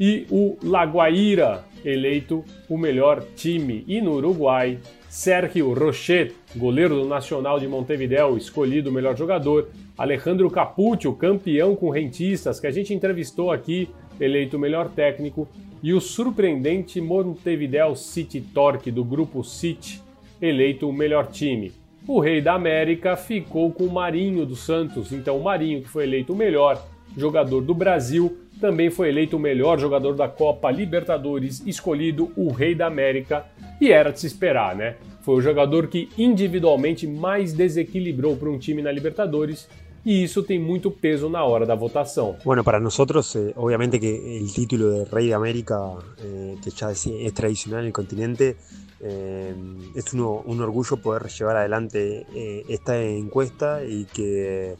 e 0.00 0.26
o 0.30 0.56
Laguaira, 0.62 1.62
eleito 1.84 2.42
o 2.70 2.78
melhor 2.78 3.22
time. 3.34 3.84
E 3.86 4.00
no 4.00 4.14
Uruguai, 4.14 4.78
Sérgio 5.10 5.74
Rochet, 5.74 6.34
goleiro 6.54 6.94
do 6.94 7.06
Nacional 7.06 7.60
de 7.60 7.68
Montevideo, 7.68 8.36
escolhido 8.36 8.88
o 8.88 8.92
melhor 8.92 9.14
jogador. 9.14 9.68
Alejandro 9.96 10.50
Capuccio, 10.50 11.12
campeão 11.14 11.76
com 11.76 11.90
rentistas, 11.90 12.60
que 12.60 12.66
a 12.66 12.70
gente 12.70 12.92
entrevistou 12.92 13.50
aqui, 13.50 13.88
eleito 14.20 14.56
o 14.56 14.60
melhor 14.60 14.88
técnico. 14.88 15.48
E 15.82 15.92
o 15.92 16.00
surpreendente 16.00 17.00
Montevideo 17.00 17.94
City 17.94 18.40
Torque, 18.40 18.90
do 18.90 19.04
grupo 19.04 19.44
City, 19.44 20.02
eleito 20.40 20.88
o 20.88 20.92
melhor 20.92 21.26
time. 21.28 21.72
O 22.06 22.20
Rei 22.20 22.40
da 22.40 22.54
América 22.54 23.16
ficou 23.16 23.72
com 23.72 23.84
o 23.84 23.92
Marinho 23.92 24.46
dos 24.46 24.60
Santos, 24.60 25.12
então 25.12 25.36
o 25.36 25.42
Marinho, 25.42 25.82
que 25.82 25.88
foi 25.88 26.04
eleito 26.04 26.32
o 26.32 26.36
melhor 26.36 26.80
jogador 27.16 27.60
do 27.62 27.74
Brasil, 27.74 28.38
também 28.60 28.90
foi 28.90 29.08
eleito 29.08 29.36
o 29.36 29.40
melhor 29.40 29.78
jogador 29.78 30.14
da 30.14 30.28
Copa 30.28 30.70
Libertadores, 30.70 31.62
escolhido 31.66 32.32
o 32.36 32.50
Rei 32.52 32.74
da 32.74 32.86
América, 32.86 33.44
e 33.80 33.90
era 33.90 34.12
de 34.12 34.20
se 34.20 34.26
esperar, 34.26 34.74
né? 34.74 34.96
Foi 35.22 35.34
o 35.34 35.40
jogador 35.40 35.88
que 35.88 36.08
individualmente 36.16 37.06
mais 37.06 37.52
desequilibrou 37.52 38.36
para 38.36 38.48
um 38.48 38.58
time 38.58 38.80
na 38.80 38.92
Libertadores 38.92 39.68
y 40.06 40.22
eso 40.22 40.44
tiene 40.44 40.64
mucho 40.64 40.94
peso 40.94 41.28
na 41.28 41.42
hora 41.42 41.66
da 41.66 41.74
votación. 41.74 42.36
Bueno, 42.44 42.62
para 42.62 42.78
nosotros, 42.78 43.34
eh, 43.34 43.52
obviamente 43.56 43.98
que 43.98 44.38
el 44.38 44.52
título 44.54 44.88
de 44.90 45.04
Rey 45.04 45.26
de 45.26 45.34
América, 45.34 45.80
eh, 46.22 46.56
que 46.62 46.70
ya 46.70 46.92
es, 46.92 47.34
tradicional 47.34 47.80
en 47.80 47.86
el 47.86 47.92
continente, 47.92 48.56
eh, 49.00 49.52
es 49.96 50.12
un 50.14 50.60
orgullo 50.60 50.98
poder 50.98 51.26
llevar 51.26 51.56
adelante 51.56 52.24
esta 52.68 53.02
encuesta 53.02 53.84
y 53.84 54.04
que 54.04 54.76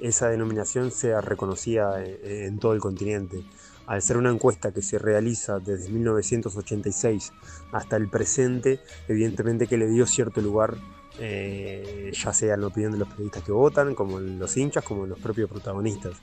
esa 0.00 0.30
denominación 0.30 0.90
sea 0.90 1.20
reconocida 1.20 2.02
en 2.02 2.58
todo 2.58 2.72
el 2.72 2.80
continente 2.80 3.44
al 3.86 4.00
ser 4.00 4.16
una 4.16 4.30
encuesta 4.30 4.72
que 4.72 4.80
se 4.80 4.98
realiza 4.98 5.58
desde 5.58 5.90
1986 5.90 7.34
hasta 7.70 7.96
el 7.96 8.08
presente, 8.08 8.80
evidentemente 9.08 9.66
que 9.66 9.76
le 9.76 9.88
dio 9.88 10.06
cierto 10.06 10.40
lugar, 10.40 10.78
eh, 11.18 12.12
ya 12.12 12.32
sea 12.32 12.56
la 12.56 12.66
opinión 12.66 12.92
de 12.92 12.98
los 12.98 13.08
periodistas 13.08 13.42
que 13.44 13.52
votan, 13.52 13.94
como 13.94 14.18
los 14.18 14.56
hinchas, 14.56 14.84
como 14.84 15.06
los 15.06 15.18
propios 15.18 15.48
protagonistas. 15.48 16.14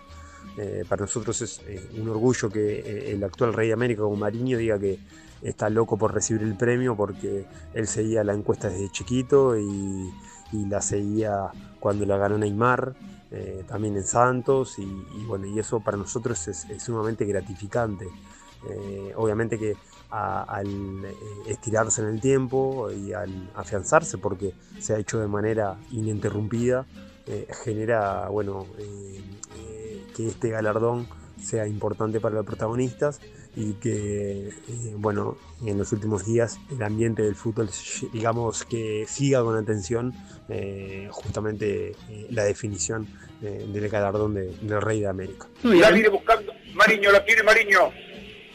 Eh, 0.57 0.83
para 0.87 1.03
nosotros 1.03 1.41
es 1.41 1.61
eh, 1.67 1.81
un 1.97 2.09
orgullo 2.09 2.49
que 2.49 3.13
el 3.13 3.23
actual 3.23 3.53
rey 3.53 3.67
de 3.67 3.73
América, 3.73 4.01
como 4.01 4.17
Mariño, 4.17 4.57
diga 4.57 4.77
que 4.77 4.99
está 5.41 5.69
loco 5.69 5.97
por 5.97 6.13
recibir 6.13 6.43
el 6.43 6.55
premio 6.55 6.95
porque 6.95 7.45
él 7.73 7.87
seguía 7.87 8.23
la 8.23 8.33
encuesta 8.33 8.69
desde 8.69 8.91
chiquito 8.91 9.57
y, 9.57 10.11
la 10.69 10.81
seguía 10.81 11.49
cuando 11.79 12.05
la 12.05 12.17
ganó 12.17 12.37
Neymar. 12.37 12.93
También 13.65 13.95
en 13.95 14.03
Santos 14.03 14.77
y, 14.77 15.23
bueno, 15.25 15.45
y 15.45 15.57
eso 15.57 15.79
para 15.79 15.95
nosotros 15.95 16.45
es, 16.49 16.67
sumamente 16.79 17.23
gratificante. 17.23 18.05
Obviamente 19.15 19.57
que 19.57 19.77
al 20.11 20.67
eh, 21.05 21.13
estirarse 21.47 22.01
en 22.01 22.09
el 22.09 22.21
tiempo 22.21 22.91
y 22.91 23.13
al 23.13 23.49
afianzarse 23.55 24.17
porque 24.17 24.53
se 24.79 24.93
ha 24.93 24.97
hecho 24.97 25.19
de 25.19 25.27
manera 25.27 25.77
ininterrumpida, 25.91 26.85
genera 27.63 28.27
bueno, 28.29 28.65
que 30.15 30.27
este 30.27 30.49
galardón 30.49 31.07
sea 31.41 31.65
importante 31.67 32.19
para 32.19 32.35
los 32.35 32.45
protagonistas 32.45 33.19
y 33.55 33.73
que, 33.73 34.47
eh, 34.49 34.93
bueno, 34.97 35.37
en 35.65 35.77
los 35.77 35.91
últimos 35.91 36.25
días 36.25 36.59
el 36.71 36.81
ambiente 36.83 37.23
del 37.23 37.35
fútbol, 37.35 37.69
digamos, 38.13 38.63
que 38.65 39.05
siga 39.07 39.41
con 39.43 39.55
atención 39.57 40.13
eh, 40.49 41.07
justamente 41.11 41.91
eh, 42.09 42.27
la 42.29 42.43
definición 42.43 43.07
eh, 43.41 43.65
del 43.71 43.89
galardón 43.89 44.33
de- 44.35 44.55
del 44.61 44.81
Rey 44.81 44.99
de 45.01 45.07
América. 45.07 45.47
Buscando. 46.11 46.51
Mariño, 46.75 47.11
la 47.11 47.25
tiene 47.25 47.43
Mariño. 47.43 47.79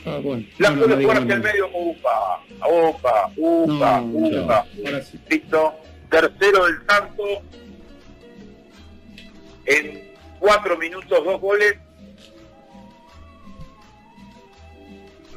Ah, 0.07 0.19
bueno. 0.23 0.45
La 0.59 0.71
No, 0.71 0.87
medio. 0.87 1.69
Upa, 1.75 2.41
upa, 2.71 3.33
upa, 3.37 4.01
No, 4.01 4.07
upa. 4.07 4.67
Sí. 5.03 5.19
Listo. 5.29 5.75
Tercero 6.09 6.65
del 6.67 6.77
Santo. 6.89 7.25
En 9.65 10.13
cuatro 10.39 10.79
minutos, 10.79 11.25
dos 11.25 11.41
goles. 11.41 11.75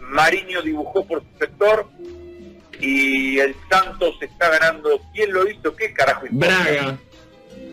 Mariño 0.02 0.62
dibujó 0.62 1.04
por 1.06 1.22
su 1.22 1.38
sector. 1.40 1.88
Y 2.80 3.40
el 3.40 3.56
Santos 3.70 4.16
está 4.22 4.50
ganando. 4.50 5.02
¿Quién 5.14 5.34
lo 5.34 5.50
hizo? 5.50 5.76
¿Qué 5.76 5.92
carajo 5.94 6.28
importa? 6.28 6.64
Braga. 6.64 6.98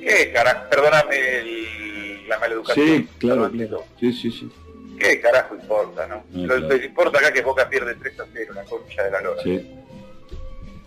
¿Qué 0.01 0.33
carajo? 0.33 0.69
Perdóname 0.71 1.17
el- 1.41 2.29
la 2.29 2.39
maleducación. 2.39 2.87
Sí, 2.87 3.09
claro, 3.19 3.51
claro. 3.51 3.85
Sí, 4.01 4.13
sí, 4.13 4.31
sí. 4.31 4.51
¿Qué 4.99 5.21
carajo 5.21 5.55
importa, 5.55 6.07
no? 6.07 6.25
No, 6.31 6.47
Lo 6.47 6.57
claro. 6.67 6.81
que 6.81 6.87
importa 6.87 7.19
acá 7.19 7.29
es 7.29 7.35
que 7.35 7.43
Boca 7.43 7.69
pierde 7.69 7.95
3 7.97 8.21
a 8.21 8.25
0, 8.33 8.55
la 8.55 8.65
concha 8.65 9.03
de 9.05 9.11
la 9.11 9.21
lora. 9.21 9.43
sí. 9.43 9.73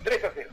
3 0.02 0.24
a 0.24 0.30
0. 0.34 0.50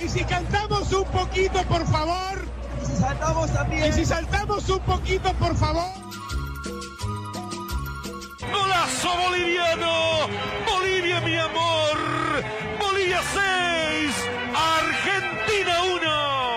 Y 0.00 0.08
si 0.08 0.24
cantamos 0.24 0.92
un 0.92 1.04
poquito, 1.06 1.62
por 1.64 1.86
favor. 1.86 2.44
Y 2.82 2.86
si 2.86 2.96
saltamos 2.96 3.52
también. 3.52 3.88
Y 3.88 3.92
si 3.92 4.04
saltamos 4.04 4.68
un 4.68 4.80
poquito, 4.80 5.32
por 5.34 5.56
favor. 5.56 6.03
¡Golazo 8.74 9.08
boliviano! 9.16 10.28
¡Bolivia, 10.66 11.20
mi 11.20 11.36
amor! 11.36 11.96
¡Bolivia 12.76 13.20
6! 13.22 14.28
¡Argentina 14.52 15.82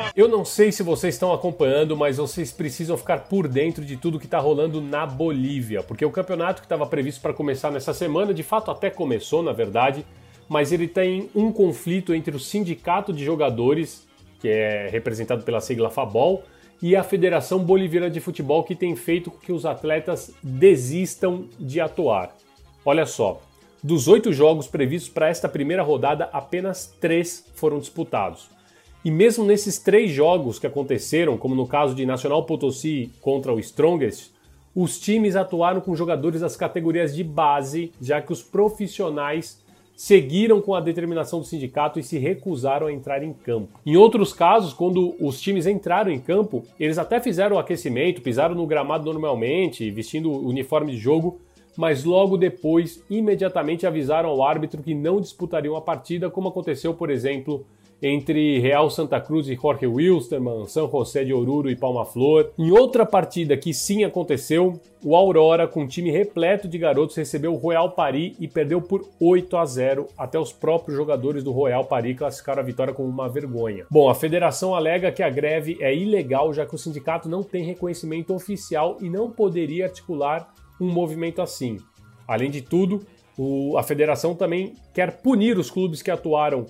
1! 0.07 0.12
Eu 0.15 0.27
não 0.27 0.43
sei 0.43 0.71
se 0.71 0.81
vocês 0.81 1.13
estão 1.13 1.31
acompanhando, 1.31 1.95
mas 1.95 2.17
vocês 2.17 2.51
precisam 2.51 2.97
ficar 2.97 3.25
por 3.25 3.47
dentro 3.47 3.86
de 3.86 3.95
tudo 3.97 4.17
que 4.17 4.25
está 4.25 4.39
rolando 4.39 4.81
na 4.81 5.05
Bolívia, 5.05 5.83
porque 5.83 6.03
o 6.03 6.09
campeonato 6.09 6.59
que 6.59 6.65
estava 6.65 6.88
previsto 6.88 7.21
para 7.21 7.33
começar 7.33 7.69
nessa 7.69 7.93
semana, 7.93 8.33
de 8.33 8.41
fato 8.41 8.71
até 8.71 8.89
começou, 8.89 9.43
na 9.43 9.53
verdade, 9.53 10.03
mas 10.50 10.71
ele 10.71 10.88
tem 10.88 11.29
um 11.36 11.51
conflito 11.51 12.15
entre 12.15 12.36
o 12.36 12.39
sindicato 12.39 13.13
de 13.13 13.24
jogadores, 13.24 14.07
que 14.39 14.50
é 14.50 14.89
representado 14.89 15.43
pela 15.43 15.62
sigla 15.62 15.91
FABOL, 15.91 16.43
e 16.81 16.96
a 16.96 17.03
Federação 17.03 17.60
Boliviana 17.60 18.10
de 18.10 18.19
Futebol, 18.19 18.63
que 18.63 18.75
tem 18.75 18.96
feito 18.96 19.31
com 19.31 19.38
que 19.38 19.51
os 19.51 19.65
atletas 19.65 20.34
desistam 20.43 21.46
de 21.60 21.81
atuar. 21.81 22.36
Olha 22.86 23.05
só, 23.05 23.41
dos 23.84 24.07
oito 24.07 24.31
jogos 24.31 24.67
previstos 24.67 25.10
para 25.10 25.29
esta 25.29 25.50
primeira 25.50 25.84
rodada, 25.84 26.29
apenas 26.31 26.93
três 27.00 27.46
foram 27.55 27.79
disputados. 27.79 28.50
E 29.03 29.12
mesmo 29.12 29.46
nesses 29.46 29.79
três 29.79 30.12
jogos 30.12 30.60
que 30.60 30.67
aconteceram, 30.67 31.38
como 31.38 31.55
no 31.55 31.67
caso 31.67 31.96
de 31.96 32.05
Nacional 32.05 32.43
Potosí 32.46 33.12
contra 33.22 33.53
o 33.53 33.60
Strongest, 33.60 34.31
os 34.75 35.00
times 35.00 35.36
atuaram 35.36 35.81
com 35.81 35.96
jogadores 35.96 36.41
das 36.41 36.55
categorias 36.55 37.15
de 37.15 37.24
base, 37.24 37.91
já 38.01 38.22
que 38.22 38.31
os 38.31 38.43
profissionais 38.43 39.60
seguiram 39.98 40.62
com 40.62 40.75
a 40.75 40.80
determinação 40.80 41.39
do 41.39 41.46
sindicato 41.46 42.00
e 42.00 42.04
se 42.04 42.20
recusaram 42.20 42.86
a 42.86 42.94
entrar 42.94 43.24
em 43.24 43.34
campo. 43.34 43.80
Em 43.84 43.98
outros 43.98 44.32
casos, 44.32 44.72
quando 44.72 45.16
os 45.20 45.42
times 45.42 45.66
entraram 45.66 46.12
em 46.12 46.20
campo, 46.20 46.63
eles 46.80 47.00
até 47.00 47.20
fizeram 47.20 47.56
o 47.56 47.60
aquecimento, 47.60 48.22
pisaram 48.22 48.54
no 48.54 48.68
gramado 48.68 49.06
normalmente, 49.06 49.89
vestindo 49.89 50.32
o 50.32 50.48
uniforme 50.48 50.92
de 50.92 51.00
jogo, 51.00 51.39
mas 51.75 52.04
logo 52.04 52.38
depois, 52.38 53.04
imediatamente 53.10 53.88
avisaram 53.88 54.30
ao 54.30 54.44
árbitro 54.44 54.84
que 54.84 54.94
não 54.94 55.20
disputariam 55.20 55.75
a 55.75 55.82
partida, 55.82 56.30
como 56.30 56.50
aconteceu, 56.50 56.94
por 56.94 57.10
exemplo, 57.10 57.66
entre 58.01 58.60
Real 58.60 58.89
Santa 58.89 59.20
Cruz 59.20 59.48
e 59.50 59.56
Jorge 59.56 59.88
Wilstermann, 59.88 60.68
San 60.68 60.88
José 60.88 61.24
de 61.24 61.34
Oruro 61.34 61.70
e 61.70 61.75
Palma 61.75 62.06
Flor. 62.06 62.51
Em 62.58 62.72
outra 62.72 63.06
partida 63.06 63.58
que 63.58 63.74
sim 63.74 64.04
aconteceu, 64.04 64.80
o 65.04 65.16
Aurora, 65.16 65.68
com 65.68 65.82
um 65.82 65.88
time 65.88 66.12
repleto 66.12 66.68
de 66.68 66.77
garotos, 66.77 67.16
recebeu 67.16 67.54
o 67.54 67.58
Royal 67.58 67.92
Paris 67.92 68.36
e 68.39 68.48
perdeu 68.48 68.82
por 68.82 69.08
8 69.20 69.58
a 69.58 69.66
0. 69.66 70.08
Até 70.18 70.39
os 70.39 70.51
próprios 70.54 70.96
jogadores 70.98 71.44
do 71.44 71.51
Royal 71.51 71.86
Paris 71.86 72.18
classificaram 72.18 72.62
a 72.62 72.66
vitória 72.66 72.94
como 72.94 73.08
uma 73.10 73.27
vergonha. 73.30 73.86
Bom, 73.89 74.10
a 74.10 74.16
federação 74.16 74.75
alega 74.75 75.12
que 75.12 75.24
a 75.24 75.30
greve 75.30 75.77
é 75.82 75.96
ilegal, 75.96 76.54
já 76.54 76.66
que 76.66 76.75
o 76.75 76.77
sindicato 76.77 77.27
não 77.27 77.42
tem 77.42 77.63
reconhecimento 77.63 78.34
oficial 78.34 78.98
e 79.01 79.10
não 79.10 79.32
poderia 79.32 79.86
articular 79.86 80.54
um 80.80 80.88
movimento 80.92 81.42
assim. 81.42 81.77
Além 82.27 82.51
de 82.51 82.62
tudo, 82.62 83.01
o- 83.38 83.77
a 83.77 83.84
federação 83.84 84.36
também 84.36 84.74
quer 84.94 85.22
punir 85.22 85.58
os 85.58 85.72
clubes 85.72 86.01
que 86.01 86.12
atuaram 86.12 86.66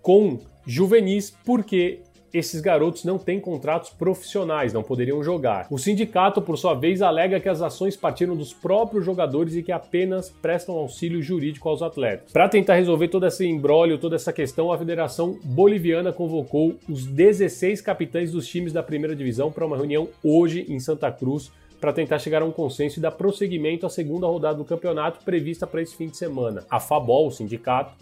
com 0.00 0.38
juvenis 0.66 1.36
porque 1.44 2.00
esses 2.32 2.60
garotos 2.60 3.04
não 3.04 3.18
têm 3.18 3.38
contratos 3.38 3.90
profissionais, 3.90 4.72
não 4.72 4.82
poderiam 4.82 5.22
jogar. 5.22 5.66
O 5.70 5.78
sindicato, 5.78 6.40
por 6.40 6.56
sua 6.56 6.72
vez, 6.74 7.02
alega 7.02 7.38
que 7.38 7.48
as 7.48 7.60
ações 7.60 7.94
partiram 7.94 8.34
dos 8.34 8.54
próprios 8.54 9.04
jogadores 9.04 9.54
e 9.54 9.62
que 9.62 9.70
apenas 9.70 10.30
prestam 10.30 10.76
auxílio 10.76 11.22
jurídico 11.22 11.68
aos 11.68 11.82
atletas. 11.82 12.32
Para 12.32 12.48
tentar 12.48 12.76
resolver 12.76 13.08
todo 13.08 13.26
esse 13.26 13.46
imbróglio, 13.46 13.98
toda 13.98 14.16
essa 14.16 14.32
questão, 14.32 14.72
a 14.72 14.78
Federação 14.78 15.38
Boliviana 15.44 16.12
convocou 16.12 16.76
os 16.88 17.04
16 17.04 17.82
capitães 17.82 18.32
dos 18.32 18.48
times 18.48 18.72
da 18.72 18.82
primeira 18.82 19.14
divisão 19.14 19.52
para 19.52 19.66
uma 19.66 19.76
reunião 19.76 20.08
hoje 20.24 20.64
em 20.68 20.80
Santa 20.80 21.12
Cruz 21.12 21.52
para 21.78 21.92
tentar 21.92 22.20
chegar 22.20 22.42
a 22.42 22.44
um 22.44 22.52
consenso 22.52 22.98
e 22.98 23.02
dar 23.02 23.10
prosseguimento 23.10 23.84
à 23.84 23.90
segunda 23.90 24.26
rodada 24.26 24.56
do 24.56 24.64
campeonato 24.64 25.24
prevista 25.24 25.66
para 25.66 25.82
esse 25.82 25.96
fim 25.96 26.06
de 26.06 26.16
semana. 26.16 26.64
A 26.70 26.78
FABOL, 26.78 27.26
o 27.26 27.30
sindicato, 27.32 27.92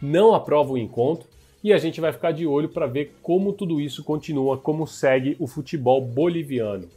não 0.00 0.34
aprova 0.34 0.72
o 0.72 0.78
encontro 0.78 1.26
e 1.62 1.72
a 1.72 1.78
gente 1.78 2.00
vai 2.00 2.12
ficar 2.12 2.32
de 2.32 2.46
olho 2.46 2.68
para 2.68 2.86
ver 2.86 3.14
como 3.22 3.52
tudo 3.52 3.80
isso 3.80 4.02
continua, 4.02 4.56
como 4.56 4.86
segue 4.86 5.36
o 5.38 5.46
futebol 5.46 6.00
boliviano. 6.00 6.88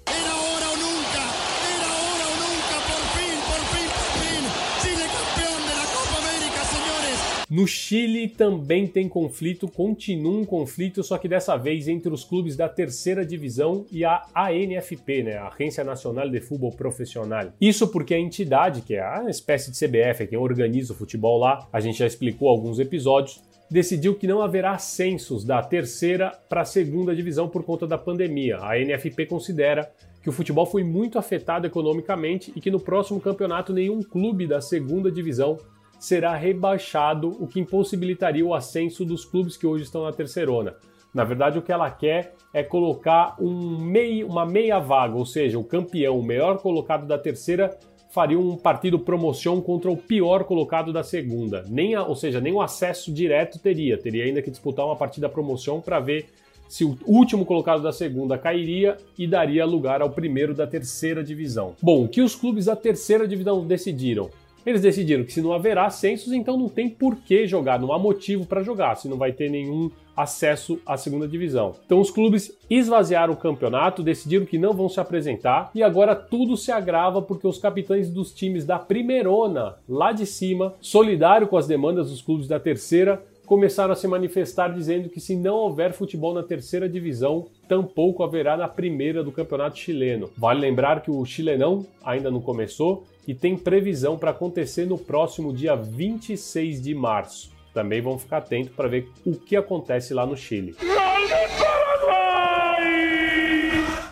No 7.53 7.67
Chile 7.67 8.29
também 8.29 8.87
tem 8.87 9.07
conflito, 9.07 9.67
continua 9.67 10.39
um 10.39 10.43
conflito, 10.43 11.03
só 11.03 11.19
que 11.19 11.27
dessa 11.27 11.55
vez 11.55 11.87
entre 11.87 12.11
os 12.11 12.23
clubes 12.23 12.55
da 12.55 12.67
terceira 12.67 13.23
divisão 13.23 13.85
e 13.91 14.03
a 14.03 14.25
ANFP, 14.33 15.21
né, 15.21 15.37
a 15.37 15.49
Agência 15.49 15.83
Nacional 15.83 16.27
de 16.27 16.39
Futebol 16.39 16.71
Profissional. 16.71 17.53
Isso 17.61 17.87
porque 17.89 18.15
a 18.15 18.19
entidade, 18.19 18.81
que 18.81 18.95
é 18.95 19.01
a 19.01 19.29
espécie 19.29 19.69
de 19.69 19.77
CBF, 19.77 20.23
é 20.23 20.25
quem 20.25 20.37
organiza 20.39 20.93
o 20.93 20.95
futebol 20.95 21.37
lá, 21.37 21.67
a 21.71 21.79
gente 21.79 21.99
já 21.99 22.07
explicou 22.07 22.49
alguns 22.49 22.79
episódios, 22.79 23.39
decidiu 23.73 24.13
que 24.13 24.27
não 24.27 24.39
haverá 24.39 24.73
ascensos 24.73 25.43
da 25.43 25.59
terceira 25.63 26.31
para 26.47 26.61
a 26.61 26.65
segunda 26.65 27.15
divisão 27.15 27.49
por 27.49 27.63
conta 27.63 27.87
da 27.87 27.97
pandemia. 27.97 28.59
A 28.59 28.77
NFP 28.77 29.25
considera 29.25 29.91
que 30.21 30.29
o 30.29 30.31
futebol 30.31 30.63
foi 30.63 30.83
muito 30.83 31.17
afetado 31.17 31.65
economicamente 31.65 32.53
e 32.55 32.61
que 32.61 32.69
no 32.69 32.79
próximo 32.79 33.19
campeonato 33.19 33.73
nenhum 33.73 34.03
clube 34.03 34.45
da 34.45 34.61
segunda 34.61 35.11
divisão 35.11 35.57
será 35.99 36.35
rebaixado, 36.35 37.29
o 37.43 37.47
que 37.47 37.59
impossibilitaria 37.59 38.45
o 38.45 38.53
ascenso 38.53 39.03
dos 39.03 39.25
clubes 39.25 39.57
que 39.57 39.65
hoje 39.65 39.85
estão 39.85 40.03
na 40.03 40.11
terceirona. 40.11 40.75
Na 41.11 41.23
verdade, 41.23 41.57
o 41.57 41.61
que 41.63 41.71
ela 41.71 41.89
quer 41.89 42.35
é 42.53 42.61
colocar 42.61 43.35
um 43.39 43.79
meio, 43.79 44.27
uma 44.27 44.45
meia 44.45 44.77
vaga, 44.77 45.15
ou 45.15 45.25
seja, 45.25 45.57
o 45.57 45.63
campeão, 45.63 46.19
o 46.19 46.23
melhor 46.23 46.59
colocado 46.59 47.07
da 47.07 47.17
terceira, 47.17 47.75
faria 48.13 48.39
um 48.39 48.55
partido 48.55 48.99
promoção 48.99 49.59
contra 49.59 49.89
o 49.89 49.97
pior 49.97 50.43
colocado 50.43 50.93
da 50.93 51.01
segunda. 51.01 51.65
Nem 51.67 51.95
a, 51.95 52.03
ou 52.03 52.15
seja, 52.15 52.39
nem 52.39 52.53
o 52.53 52.61
acesso 52.61 53.11
direto 53.11 53.57
teria. 53.57 53.97
Teria 53.97 54.23
ainda 54.23 54.39
que 54.39 54.51
disputar 54.51 54.85
uma 54.85 54.95
partida 54.95 55.27
promoção 55.27 55.81
para 55.81 55.99
ver 55.99 56.27
se 56.69 56.85
o 56.85 56.95
último 57.07 57.43
colocado 57.43 57.81
da 57.81 57.91
segunda 57.91 58.37
cairia 58.37 58.97
e 59.17 59.25
daria 59.25 59.65
lugar 59.65 59.99
ao 60.03 60.11
primeiro 60.11 60.53
da 60.53 60.67
terceira 60.67 61.23
divisão. 61.23 61.75
Bom, 61.81 62.03
o 62.03 62.07
que 62.07 62.21
os 62.21 62.35
clubes 62.35 62.65
da 62.65 62.75
terceira 62.75 63.27
divisão 63.27 63.65
decidiram? 63.65 64.29
Eles 64.65 64.81
decidiram 64.81 65.23
que 65.23 65.33
se 65.33 65.41
não 65.41 65.53
haverá 65.53 65.85
ascensos, 65.85 66.31
então 66.31 66.57
não 66.57 66.69
tem 66.69 66.89
por 66.89 67.17
que 67.17 67.45
jogar, 67.45 67.79
não 67.79 67.91
há 67.91 67.99
motivo 67.99 68.45
para 68.45 68.63
jogar, 68.63 68.95
se 68.95 69.07
não 69.07 69.17
vai 69.17 69.31
ter 69.31 69.49
nenhum 69.49 69.91
acesso 70.15 70.79
à 70.85 70.95
segunda 70.95 71.27
divisão. 71.27 71.73
Então 71.85 71.99
os 71.99 72.11
clubes 72.11 72.55
esvaziaram 72.69 73.33
o 73.33 73.37
campeonato, 73.37 74.03
decidiram 74.03 74.45
que 74.45 74.57
não 74.57 74.73
vão 74.73 74.87
se 74.87 74.99
apresentar 74.99 75.71
e 75.73 75.83
agora 75.83 76.15
tudo 76.15 76.55
se 76.55 76.71
agrava 76.71 77.21
porque 77.21 77.47
os 77.47 77.57
capitães 77.57 78.09
dos 78.09 78.31
times 78.31 78.65
da 78.65 78.79
primeirona, 78.79 79.75
lá 79.89 80.11
de 80.11 80.25
cima, 80.25 80.75
solidário 80.79 81.47
com 81.47 81.57
as 81.57 81.67
demandas 81.67 82.09
dos 82.09 82.21
clubes 82.21 82.47
da 82.47 82.59
terceira, 82.59 83.21
começaram 83.45 83.91
a 83.91 83.95
se 83.95 84.07
manifestar 84.07 84.69
dizendo 84.69 85.09
que 85.09 85.19
se 85.19 85.35
não 85.35 85.55
houver 85.55 85.91
futebol 85.91 86.33
na 86.33 86.43
terceira 86.43 86.87
divisão, 86.87 87.47
tampouco 87.67 88.23
haverá 88.23 88.55
na 88.55 88.67
primeira 88.67 89.23
do 89.23 89.31
campeonato 89.31 89.77
chileno. 89.77 90.29
Vale 90.37 90.61
lembrar 90.61 91.01
que 91.01 91.11
o 91.11 91.25
chilenão 91.25 91.85
ainda 92.03 92.31
não 92.31 92.39
começou 92.39 93.05
e 93.27 93.33
tem 93.33 93.57
previsão 93.57 94.17
para 94.17 94.31
acontecer 94.31 94.85
no 94.85 94.97
próximo 94.97 95.53
dia 95.53 95.75
26 95.75 96.81
de 96.81 96.93
março. 96.93 97.51
Também 97.73 98.01
vão 98.01 98.19
ficar 98.19 98.37
atentos 98.37 98.73
para 98.73 98.87
ver 98.87 99.09
o 99.25 99.33
que 99.33 99.55
acontece 99.55 100.13
lá 100.13 100.25
no 100.25 100.37
Chile. 100.37 100.75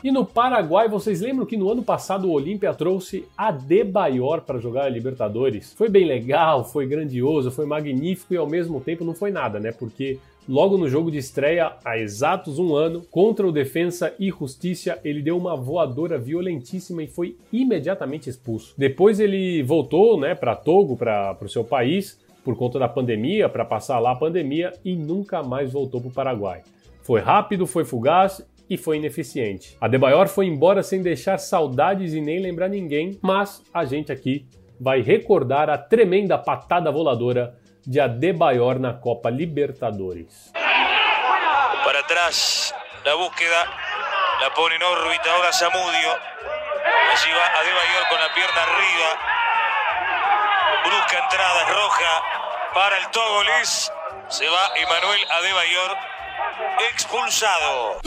E 0.04 0.12
no 0.12 0.26
Paraguai, 0.26 0.90
vocês 0.90 1.22
lembram 1.22 1.46
que 1.46 1.56
no 1.56 1.72
ano 1.72 1.84
passado 1.84 2.28
o 2.28 2.32
Olímpia 2.32 2.74
trouxe 2.74 3.24
Adebayor 3.38 4.42
para 4.42 4.58
jogar 4.58 4.86
a 4.86 4.90
Libertadores? 4.90 5.74
Foi 5.74 5.90
bem 5.90 6.06
legal, 6.06 6.66
foi 6.66 6.88
grandioso, 6.88 7.52
foi 7.52 7.68
magnífico 7.68 8.34
e 8.34 8.38
ao 8.38 8.50
mesmo 8.50 8.82
tempo 8.82 9.06
não 9.06 9.14
foi 9.14 9.30
nada, 9.30 9.60
né? 9.60 9.72
Porque 9.72 10.18
logo 10.48 10.78
no 10.78 10.90
jogo 10.90 11.12
de 11.12 11.18
estreia, 11.18 11.74
há 11.84 11.98
exatos 11.98 12.60
um 12.60 12.76
ano, 12.76 13.02
contra 13.10 13.48
o 13.48 13.52
Defensa 13.52 14.14
e 14.20 14.30
Justiça, 14.30 15.00
ele 15.04 15.22
deu 15.22 15.38
uma 15.38 15.56
voadora 15.56 16.18
violentíssima 16.18 17.04
e 17.04 17.08
foi 17.08 17.38
imediatamente 17.52 18.30
expulso. 18.30 18.74
Depois 18.78 19.20
ele 19.20 19.64
voltou, 19.64 20.20
né, 20.20 20.36
para 20.36 20.56
Togo, 20.56 20.98
para 20.98 21.38
o 21.42 21.50
seu 21.50 21.64
país, 21.64 22.20
por 22.44 22.56
conta 22.56 22.80
da 22.80 22.88
pandemia, 22.88 23.48
para 23.48 23.66
passar 23.66 24.00
lá 24.00 24.12
a 24.12 24.16
pandemia 24.16 24.74
e 24.84 24.96
nunca 24.96 25.44
mais 25.44 25.72
voltou 25.72 26.02
para 26.02 26.10
o 26.10 26.14
Paraguai. 26.14 26.62
Foi 27.04 27.22
rápido, 27.22 27.68
foi 27.68 27.86
fugaz 27.86 28.46
e 28.70 28.78
foi 28.78 28.98
ineficiente. 28.98 29.76
A 29.82 29.88
Debayor 29.88 30.28
foi 30.28 30.48
embora 30.48 30.82
sem 30.82 31.02
deixar 31.02 31.38
saudades 31.38 32.14
e 32.14 32.22
nem 32.22 32.40
lembrar 32.40 32.70
ninguém, 32.70 33.18
mas 33.22 33.62
a 33.74 33.86
gente 33.86 34.12
aqui 34.12 34.46
vai 34.80 35.02
recordar 35.02 35.70
a 35.70 35.78
tremenda 35.78 36.38
patada 36.38 36.92
voladora 36.92 37.56
de 37.86 38.02
Adebayor 38.02 38.80
na 38.80 39.00
Copa 39.00 39.30
Libertadores. 39.30 40.52
Para 40.54 42.06
trás, 42.08 42.76
la 43.04 43.14
búsqueda, 43.16 43.66
la 44.42 44.54
pone 44.54 44.76
en 44.76 44.84
órbita 44.84 45.34
ahora 45.34 45.52
Zamudio. 45.52 46.12
Allí 47.12 47.32
va 47.32 47.46
Adebayor 47.60 48.08
con 48.10 48.20
la 48.20 48.34
pierna 48.34 48.64
arriba. 48.64 49.10
Brusca 50.86 51.20
entrada 51.20 51.70
roja 51.70 52.24
para 52.74 52.98
el 52.98 53.08
Togolis. 53.10 53.92
Se 54.30 54.48
va 54.48 54.72
Emanuel 54.78 55.20
Adebayor 55.32 55.98
expulsado. 56.92 58.00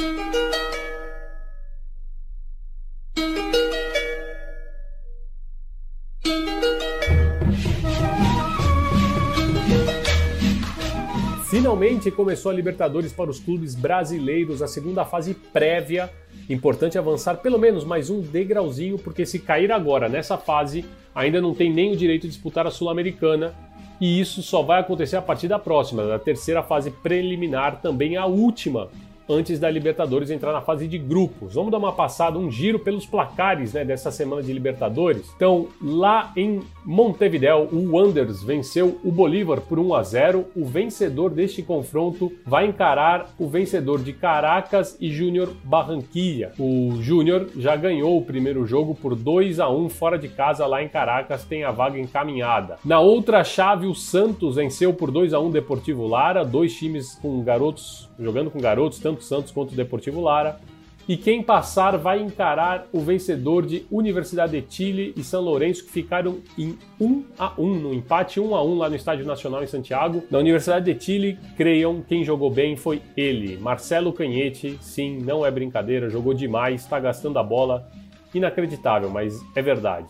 Finalmente 11.75 12.09
começou 12.09 12.53
a 12.53 12.55
Libertadores 12.55 13.13
para 13.13 13.29
os 13.29 13.41
clubes 13.41 13.75
brasileiros, 13.75 14.63
a 14.63 14.69
segunda 14.69 15.05
fase 15.05 15.35
prévia. 15.35 16.09
Importante 16.49 16.97
avançar 16.97 17.39
pelo 17.39 17.59
menos 17.59 17.85
mais 17.85 18.09
um 18.09 18.21
degrauzinho, 18.21 18.97
porque 18.97 19.27
se 19.27 19.41
cair 19.41 19.73
agora 19.73 20.09
nessa 20.09 20.39
fase, 20.39 20.85
ainda 21.13 21.41
não 21.41 21.53
tem 21.53 21.73
nem 21.73 21.93
o 21.93 21.97
direito 21.97 22.23
de 22.23 22.29
disputar 22.29 22.65
a 22.65 22.71
Sul-Americana. 22.71 23.53
E 24.01 24.21
isso 24.21 24.41
só 24.41 24.63
vai 24.63 24.83
acontecer 24.83 25.17
a 25.17 25.23
partir 25.23 25.49
da 25.49 25.59
próxima, 25.59 26.07
da 26.07 26.17
terceira 26.17 26.63
fase 26.63 26.93
preliminar, 26.93 27.81
também 27.83 28.17
a 28.17 28.25
última 28.25 28.89
antes 29.29 29.59
da 29.59 29.71
Libertadores 29.71 30.31
entrar 30.31 30.53
na 30.53 30.61
fase 30.61 30.87
de 30.87 30.99
grupos. 30.99 31.55
Vamos 31.55 31.71
dar 31.71 31.79
uma 31.79 31.93
passada, 31.93 32.39
um 32.39 32.51
giro 32.51 32.79
pelos 32.79 33.07
placares 33.07 33.73
né, 33.73 33.85
dessa 33.85 34.11
semana 34.11 34.43
de 34.43 34.53
Libertadores. 34.53 35.33
Então, 35.37 35.69
lá 35.81 36.33
em 36.37 36.61
Montevideo, 36.85 37.69
o 37.73 37.97
Wanderers 37.97 38.43
venceu 38.43 38.99
o 39.03 39.11
Bolívar 39.11 39.61
por 39.61 39.79
1 39.79 39.95
a 39.95 40.03
0. 40.03 40.47
O 40.55 40.65
vencedor 40.65 41.31
deste 41.31 41.63
confronto 41.63 42.33
vai 42.45 42.67
encarar 42.67 43.35
o 43.39 43.49
vencedor 43.49 44.01
de 44.03 44.13
Caracas 44.13 44.97
e 45.01 45.11
Júnior 45.11 45.51
Barranquilla. 45.65 46.53
O 46.59 46.97
Júnior 47.01 47.49
já 47.57 47.77
ganhou 47.77 48.19
o 48.19 48.25
primeiro 48.25 48.67
jogo 48.67 48.95
por 48.95 49.15
2 49.15 49.61
a 49.61 49.69
1 49.69 49.89
fora 49.89 50.19
de 50.19 50.29
casa 50.29 50.67
lá 50.67 50.83
em 50.83 50.89
Caracas, 50.89 51.45
tem 51.45 51.65
a 51.65 51.71
vaga 51.71 51.99
encaminhada. 51.99 52.77
Na 52.85 53.01
outra 53.01 53.43
chave, 53.45 53.87
o 53.87 53.95
Santos 53.95 54.57
venceu 54.57 54.93
por 54.93 55.11
2 55.11 55.33
a 55.33 55.41
1 55.41 55.51
Deportivo 55.51 56.07
Lara, 56.07 56.45
dois 56.45 56.75
times 56.75 57.15
com 57.15 57.43
garotos 57.43 58.09
jogando 58.19 58.51
com 58.51 58.61
garotos, 58.61 58.99
tanto 58.99 59.14
Santos 59.23 59.53
quanto 59.53 59.73
o 59.73 59.77
Deportivo 59.77 60.21
Lara. 60.21 60.59
E 61.07 61.19
quem 61.19 61.43
passar 61.43 61.99
vai 61.99 62.23
encarar 62.23 62.87
o 62.91 62.99
vencedor 63.01 63.67
de 63.67 63.85
Universidade 63.91 64.59
de 64.59 64.75
Chile 64.75 65.13
e 65.15 65.23
São 65.23 65.43
Lourenço, 65.43 65.85
que 65.85 65.91
ficaram 65.91 66.39
em 66.59 66.79
1 66.99 67.25
a 67.39 67.53
1 67.59 67.75
no 67.75 67.93
empate 67.93 68.41
1 68.41 68.55
a 68.55 68.65
1 68.65 68.79
lá 68.79 68.89
no 68.89 68.97
Estádio 68.97 69.27
Nacional 69.27 69.63
em 69.63 69.67
Santiago. 69.67 70.25
Na 70.31 70.39
Universidade 70.39 70.93
de 70.93 71.05
Chile, 71.05 71.39
creiam, 71.59 72.03
quem 72.09 72.25
jogou 72.25 72.51
bem 72.51 72.75
foi 72.75 73.03
ele, 73.15 73.59
Marcelo 73.59 74.15
Canhete. 74.15 74.79
Sim, 74.81 75.19
não 75.19 75.45
é 75.45 75.51
brincadeira, 75.51 76.09
jogou 76.09 76.33
demais, 76.33 76.81
está 76.81 76.99
gastando 76.99 77.39
a 77.39 77.43
bola. 77.43 77.87
Inacreditável, 78.33 79.11
mas 79.11 79.39
é 79.55 79.61
verdade. 79.61 80.09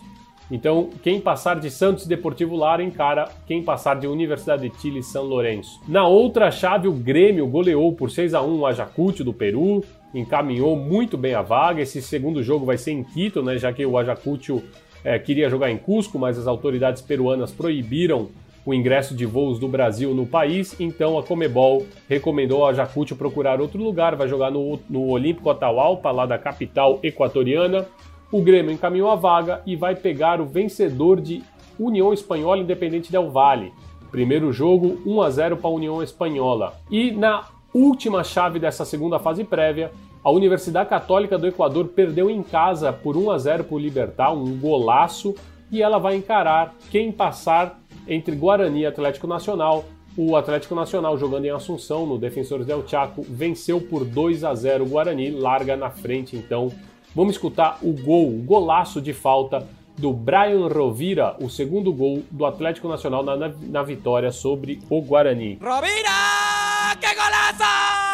Então, 0.54 0.88
quem 1.02 1.20
passar 1.20 1.58
de 1.58 1.68
Santos 1.68 2.06
Deportivo 2.06 2.54
Lara 2.54 2.80
encara 2.80 3.28
quem 3.44 3.60
passar 3.60 3.98
de 3.98 4.06
Universidade 4.06 4.68
de 4.68 4.80
Chile 4.80 5.00
e 5.00 5.02
São 5.02 5.24
Lourenço. 5.24 5.80
Na 5.88 6.06
outra 6.06 6.48
chave, 6.48 6.86
o 6.86 6.92
Grêmio 6.92 7.44
goleou 7.48 7.92
por 7.92 8.08
6 8.08 8.34
a 8.34 8.40
1 8.40 8.60
o 8.60 8.64
Ayacucho 8.64 9.24
do 9.24 9.32
Peru, 9.32 9.82
encaminhou 10.14 10.76
muito 10.76 11.18
bem 11.18 11.34
a 11.34 11.42
vaga. 11.42 11.82
Esse 11.82 12.00
segundo 12.00 12.40
jogo 12.40 12.64
vai 12.64 12.78
ser 12.78 12.92
em 12.92 13.02
Quito, 13.02 13.42
né, 13.42 13.58
já 13.58 13.72
que 13.72 13.84
o 13.84 13.98
Ayacucho 13.98 14.62
é, 15.02 15.18
queria 15.18 15.50
jogar 15.50 15.72
em 15.72 15.76
Cusco, 15.76 16.20
mas 16.20 16.38
as 16.38 16.46
autoridades 16.46 17.02
peruanas 17.02 17.50
proibiram 17.50 18.28
o 18.64 18.72
ingresso 18.72 19.12
de 19.12 19.26
voos 19.26 19.58
do 19.58 19.66
Brasil 19.66 20.14
no 20.14 20.24
país, 20.24 20.78
então 20.78 21.18
a 21.18 21.22
Comebol 21.24 21.84
recomendou 22.08 22.62
ao 22.62 22.68
Ayacucho 22.68 23.16
procurar 23.16 23.60
outro 23.60 23.82
lugar, 23.82 24.14
vai 24.14 24.28
jogar 24.28 24.52
no, 24.52 24.78
no 24.88 25.08
Olímpico 25.08 25.50
Atahualpa, 25.50 26.12
lá 26.12 26.24
da 26.24 26.38
capital 26.38 27.00
equatoriana. 27.02 27.86
O 28.34 28.42
Grêmio 28.42 28.72
encaminhou 28.72 29.12
a 29.12 29.14
vaga 29.14 29.62
e 29.64 29.76
vai 29.76 29.94
pegar 29.94 30.40
o 30.40 30.44
vencedor 30.44 31.20
de 31.20 31.40
União 31.78 32.12
Espanhola 32.12 32.60
Independente 32.60 33.12
Del 33.12 33.30
Valle. 33.30 33.72
Primeiro 34.10 34.52
jogo, 34.52 35.00
1 35.06 35.22
a 35.22 35.30
0 35.30 35.56
para 35.58 35.70
a 35.70 35.72
União 35.72 36.02
Espanhola. 36.02 36.74
E 36.90 37.12
na 37.12 37.44
última 37.72 38.24
chave 38.24 38.58
dessa 38.58 38.84
segunda 38.84 39.20
fase 39.20 39.44
prévia, 39.44 39.92
a 40.24 40.32
Universidade 40.32 40.90
Católica 40.90 41.38
do 41.38 41.46
Equador 41.46 41.86
perdeu 41.86 42.28
em 42.28 42.42
casa 42.42 42.92
por 42.92 43.16
1 43.16 43.30
a 43.30 43.38
0 43.38 43.62
para 43.62 43.76
o 43.76 43.78
Libertar, 43.78 44.34
um 44.34 44.58
golaço, 44.58 45.32
e 45.70 45.80
ela 45.80 45.98
vai 45.98 46.16
encarar 46.16 46.74
quem 46.90 47.12
passar 47.12 47.78
entre 48.08 48.34
Guarani 48.34 48.80
e 48.80 48.86
Atlético 48.86 49.28
Nacional. 49.28 49.84
O 50.16 50.34
Atlético 50.34 50.74
Nacional, 50.74 51.16
jogando 51.16 51.44
em 51.44 51.50
Assunção, 51.50 52.04
no 52.04 52.18
Defensores 52.18 52.66
del 52.66 52.84
Chaco, 52.84 53.24
venceu 53.28 53.80
por 53.80 54.04
2 54.04 54.42
a 54.42 54.56
0 54.56 54.82
o 54.82 54.88
Guarani, 54.88 55.30
larga 55.30 55.76
na 55.76 55.90
frente 55.90 56.34
então 56.34 56.72
Vamos 57.14 57.36
escutar 57.36 57.78
o 57.80 57.92
gol, 57.92 58.28
o 58.28 58.42
golaço 58.42 59.00
de 59.00 59.12
falta 59.12 59.66
do 59.96 60.12
Brian 60.12 60.66
Rovira, 60.66 61.36
o 61.40 61.48
segundo 61.48 61.92
gol 61.92 62.24
do 62.30 62.44
Atlético 62.44 62.88
Nacional 62.88 63.22
na, 63.22 63.48
na 63.48 63.82
vitória 63.82 64.32
sobre 64.32 64.80
o 64.90 65.00
Guarani. 65.00 65.58
Rovira! 65.62 66.96
Que 67.00 67.14
golaço! 67.14 68.13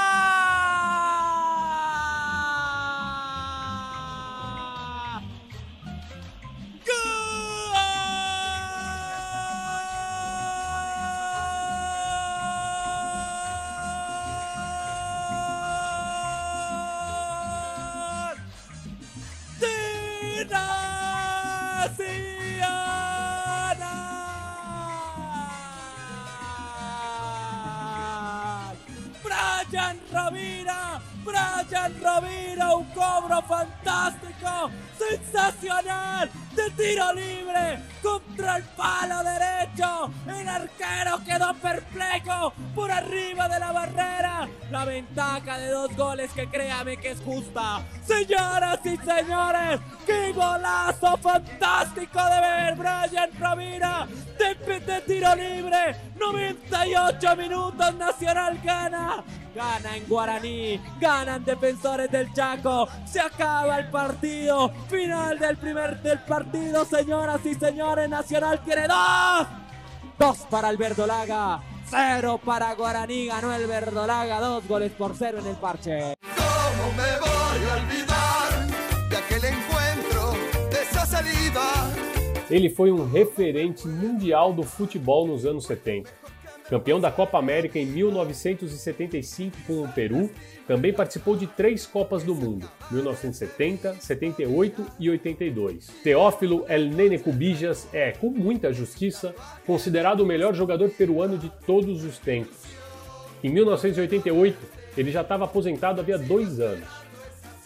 Rovira, 31.71 32.75
un 32.75 32.85
cobro 32.87 33.41
fantástico, 33.43 34.71
sensacional, 34.99 36.29
de 36.57 36.71
tiro 36.71 37.13
libre, 37.13 37.79
contra 38.03 38.57
el 38.57 38.65
palo 38.77 39.23
derecho, 39.23 39.50
arquero 40.51 41.25
quedó 41.25 41.55
perplejo 41.55 42.53
por 42.75 42.91
arriba 42.91 43.49
de 43.49 43.59
la 43.59 43.73
barrera, 43.73 44.49
la 44.71 44.85
ventaja 44.85 45.59
de 45.59 45.71
dos 45.71 45.97
goles 45.97 46.31
que 46.33 46.49
créame 46.49 46.97
que 46.97 47.13
es 47.13 47.21
justa. 47.21 47.83
Señoras 48.05 48.81
y 48.85 48.97
señores, 48.97 49.81
qué 50.07 50.33
golazo 50.33 51.17
fantástico 51.19 52.19
de 52.25 52.41
ver 52.41 52.75
Brian 52.77 53.31
Rovira. 53.39 54.07
De, 54.39 54.81
de 54.81 55.01
tiro 55.03 55.35
libre, 55.35 55.97
98 56.19 57.37
minutos, 57.37 57.95
Nacional 57.95 58.59
gana. 58.65 59.23
Gana 59.55 59.97
en 59.97 60.07
Guaraní, 60.07 60.81
ganan 61.01 61.45
defensores 61.45 62.11
del 62.11 62.33
Chaco, 62.33 62.89
se 63.05 63.21
acaba 63.21 63.81
el 63.81 63.91
partido, 63.91 64.71
final 64.89 65.39
del 65.41 65.57
primer 65.57 66.01
del 66.03 66.21
partido, 66.21 66.85
señoras 66.85 67.45
y 67.45 67.55
señores, 67.55 68.09
Nacional 68.09 68.61
quiere 68.61 68.87
dos, 68.87 69.49
dos 70.21 70.41
para 70.51 70.69
el 70.69 70.77
Verdolaga, 70.77 71.63
cero 71.87 72.39
para 72.45 72.75
Guaraní, 72.75 73.27
ganó 73.27 73.55
el 73.55 73.67
Verdolaga, 73.67 74.39
dos 74.39 74.69
goles 74.69 74.93
por 74.93 75.17
cero 75.17 75.39
en 75.39 75.47
el 75.47 75.57
parche. 75.57 76.15
¿Cómo 76.37 76.93
me 76.93 77.11
voy 77.25 77.61
a 77.71 77.77
olvidar 77.81 79.09
de 79.09 79.17
aquel 79.17 79.45
encuentro, 79.47 80.33
de 80.71 80.83
esa 80.83 81.07
salida? 81.07 81.63
Ele 82.51 82.69
foi 82.69 82.91
um 82.93 83.11
referente 83.11 83.89
mundial 83.89 84.53
do 84.53 84.63
futebol 84.63 85.27
nos 85.27 85.47
anos 85.47 85.65
70. 85.65 86.11
Campeão 86.71 87.01
da 87.01 87.11
Copa 87.11 87.37
América 87.37 87.81
em 87.81 87.85
1975 87.85 89.57
com 89.67 89.83
o 89.83 89.89
Peru, 89.89 90.31
também 90.69 90.93
participou 90.93 91.37
de 91.37 91.49
três 91.49 91.85
Copas 91.85 92.23
do 92.23 92.33
Mundo, 92.33 92.71
1970, 92.93 93.95
78 93.95 94.87
e 95.01 95.11
82. 95.11 95.89
Teófilo 96.05 96.65
El 96.69 96.91
Nene 96.91 97.19
Cubijas 97.19 97.89
é, 97.93 98.13
com 98.13 98.31
muita 98.31 98.73
justiça, 98.73 99.35
considerado 99.67 100.21
o 100.21 100.27
melhor 100.27 100.55
jogador 100.55 100.89
peruano 100.91 101.37
de 101.37 101.51
todos 101.67 102.05
os 102.05 102.19
tempos. 102.19 102.63
Em 103.43 103.51
1988, 103.51 104.57
ele 104.97 105.11
já 105.11 105.23
estava 105.23 105.47
aposentado 105.47 106.01
havia 106.01 106.19
dois 106.19 106.61
anos. 106.61 106.89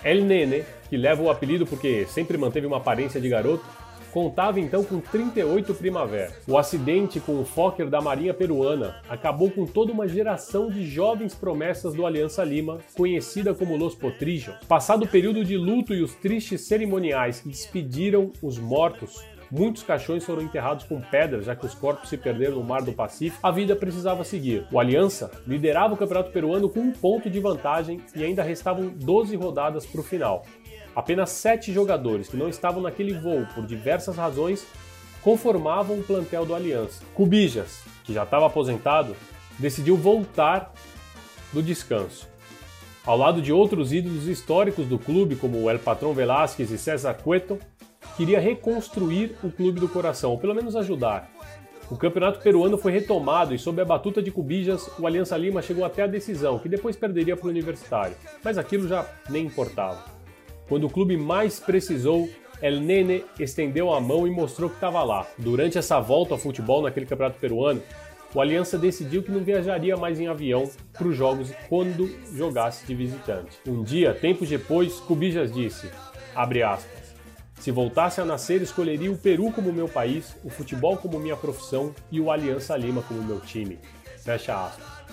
El 0.03 0.23
Nene, 0.25 0.65
que 0.89 0.97
leva 0.97 1.23
o 1.23 1.31
apelido 1.31 1.67
porque 1.67 2.07
sempre 2.07 2.39
manteve 2.39 2.67
uma 2.67 2.79
aparência 2.79 3.21
de 3.21 3.29
garoto, 3.29 3.65
contava 4.15 4.61
então 4.61 4.85
com 4.85 5.01
38 5.01 5.75
primavera. 5.75 6.33
O 6.47 6.57
acidente 6.57 7.19
com 7.19 7.41
o 7.41 7.45
Fokker 7.45 7.91
da 7.91 8.01
Marinha 8.01 8.33
Peruana 8.33 8.95
acabou 9.09 9.51
com 9.51 9.67
toda 9.67 9.91
uma 9.91 10.07
geração 10.07 10.71
de 10.71 10.87
jovens 10.87 11.35
promessas 11.35 11.95
do 11.95 12.07
Aliança 12.07 12.45
Lima, 12.45 12.79
conhecida 12.97 13.53
como 13.53 13.77
Los 13.77 13.97
Potrillos. 13.97 14.55
Passado 14.69 15.05
o 15.05 15.09
período 15.09 15.45
de 15.45 15.57
luto 15.57 15.93
e 15.93 16.01
os 16.01 16.15
tristes 16.15 16.61
cerimoniais 16.61 17.41
que 17.41 17.49
despediram 17.49 18.31
os 18.41 18.57
mortos, 18.57 19.21
Muitos 19.51 19.85
caixões 19.85 20.25
foram 20.25 20.43
enterrados 20.43 20.85
com 20.85 21.01
pedras, 21.01 21.45
já 21.45 21.55
que 21.55 21.65
os 21.65 21.75
corpos 21.75 22.09
se 22.09 22.17
perderam 22.17 22.57
no 22.57 22.65
mar 22.65 22.83
do 22.83 22.93
Pacífico. 22.93 23.39
A 23.41 23.53
vida 23.53 23.77
precisava 23.77 24.25
seguir. 24.25 24.67
O 24.73 24.81
Aliança 24.81 25.31
liderava 25.47 25.95
o 25.95 25.97
Campeonato 25.97 26.33
Peruano 26.33 26.69
com 26.69 26.81
um 26.81 26.91
ponto 26.91 27.31
de 27.31 27.39
vantagem 27.39 28.01
e 28.17 28.25
ainda 28.25 28.43
restavam 28.43 28.89
12 28.89 29.37
rodadas 29.37 29.87
para 29.87 30.01
o 30.01 30.05
final. 30.05 30.45
Apenas 30.95 31.31
sete 31.31 31.73
jogadores 31.73 32.29
que 32.29 32.37
não 32.37 32.49
estavam 32.49 32.83
naquele 32.83 33.15
voo 33.15 33.47
por 33.55 33.67
diversas 33.67 34.17
razões 34.17 34.67
conformavam 35.23 35.99
o 35.99 36.05
plantel 36.05 36.45
do 36.45 36.55
Aliança. 36.55 37.03
Cubijas, 37.15 37.83
que 38.05 38.13
já 38.13 38.25
estava 38.25 38.47
aposentado, 38.47 39.17
decidiu 39.59 39.97
voltar 39.97 40.73
do 41.53 41.63
descanso. 41.63 42.29
Ao 43.05 43.17
lado 43.17 43.43
de 43.43 43.53
outros 43.53 43.93
ídolos 43.93 44.29
históricos 44.29 44.87
do 44.87 44.99
clube, 44.99 45.37
como 45.37 45.63
o 45.63 45.71
El 45.71 45.79
Patrão 45.79 46.15
Velásquez 46.15 46.71
e 46.71 46.79
César 46.79 47.15
Cueto, 47.15 47.59
queria 48.17 48.41
reconstruir 48.41 49.37
o 49.43 49.51
clube 49.51 49.81
do 49.81 49.89
coração, 49.89 50.31
ou 50.31 50.39
pelo 50.39 50.55
menos 50.55 50.77
ajudar. 50.77 51.31
O 51.91 51.97
campeonato 51.97 52.41
peruano 52.41 52.79
foi 52.79 52.93
retomado 52.93 53.55
e, 53.55 53.59
sob 53.59 53.81
a 53.81 53.85
batuta 53.85 54.23
de 54.23 54.31
Cubijas, 54.31 54.89
o 54.99 55.07
Aliança 55.07 55.37
Lima 55.37 55.61
chegou 55.61 55.85
até 55.85 56.03
a 56.03 56.07
decisão, 56.07 56.59
que 56.59 56.69
depois 56.69 56.97
perderia 56.97 57.37
para 57.37 57.47
o 57.47 57.51
Universitário. 57.51 58.17
Mas 58.43 58.57
aquilo 58.57 58.89
já 58.89 59.07
nem 59.29 59.47
importava. 59.47 60.14
Quando 60.69 60.85
o 60.85 60.91
clube 60.91 61.17
mais 61.17 61.61
precisou, 61.61 62.29
El 62.63 62.81
Nene 62.81 63.25
estendeu 63.39 63.93
a 63.93 64.01
mão 64.01 64.27
e 64.27 64.31
mostrou 64.31 64.71
que 64.71 64.77
estava 64.77 65.03
lá. 65.03 65.27
Durante 65.37 65.77
essa 65.77 66.01
volta 66.01 66.35
ao 66.35 66.39
futebol 66.39 66.83
naquele 66.83 67.05
campeonato 67.07 67.39
peruano, 67.39 67.83
o 68.35 68.41
Aliança 68.41 68.79
decidiu 68.79 69.23
que 69.23 69.31
não 69.31 69.41
viajaria 69.41 69.97
mais 69.97 70.19
em 70.19 70.27
avião 70.27 70.69
para 70.93 71.07
os 71.07 71.17
jogos 71.17 71.53
quando 71.69 72.11
jogasse 72.35 72.87
de 72.87 72.95
visitante. 72.95 73.59
Um 73.67 73.83
dia, 73.83 74.15
tempos 74.15 74.49
depois, 74.49 74.95
Cubijas 75.01 75.53
disse, 75.53 75.89
aspas, 76.35 77.15
se 77.61 77.71
voltasse 77.71 78.21
a 78.21 78.25
nascer, 78.25 78.61
escolheria 78.61 79.13
o 79.13 79.17
Peru 79.17 79.53
como 79.53 79.73
meu 79.73 79.89
país, 79.89 80.37
o 80.43 80.51
futebol 80.51 80.97
como 80.97 81.19
minha 81.19 81.37
profissão 81.37 81.95
e 82.11 82.21
o 82.21 82.31
Aliança 82.31 82.77
Lima 82.77 83.03
como 83.03 83.23
meu 83.23 83.41
time. 83.41 83.79
Fecha 84.19 84.67
aspas. 84.67 85.05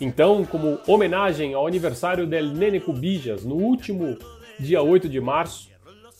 Então, 0.00 0.44
como 0.44 0.78
homenagem 0.86 1.54
ao 1.54 1.66
aniversário 1.66 2.26
del 2.26 2.46
Nene 2.46 2.80
Cubijas, 2.80 3.44
no 3.44 3.56
último 3.56 4.16
dia 4.58 4.82
8 4.82 5.08
de 5.08 5.20
março, 5.20 5.70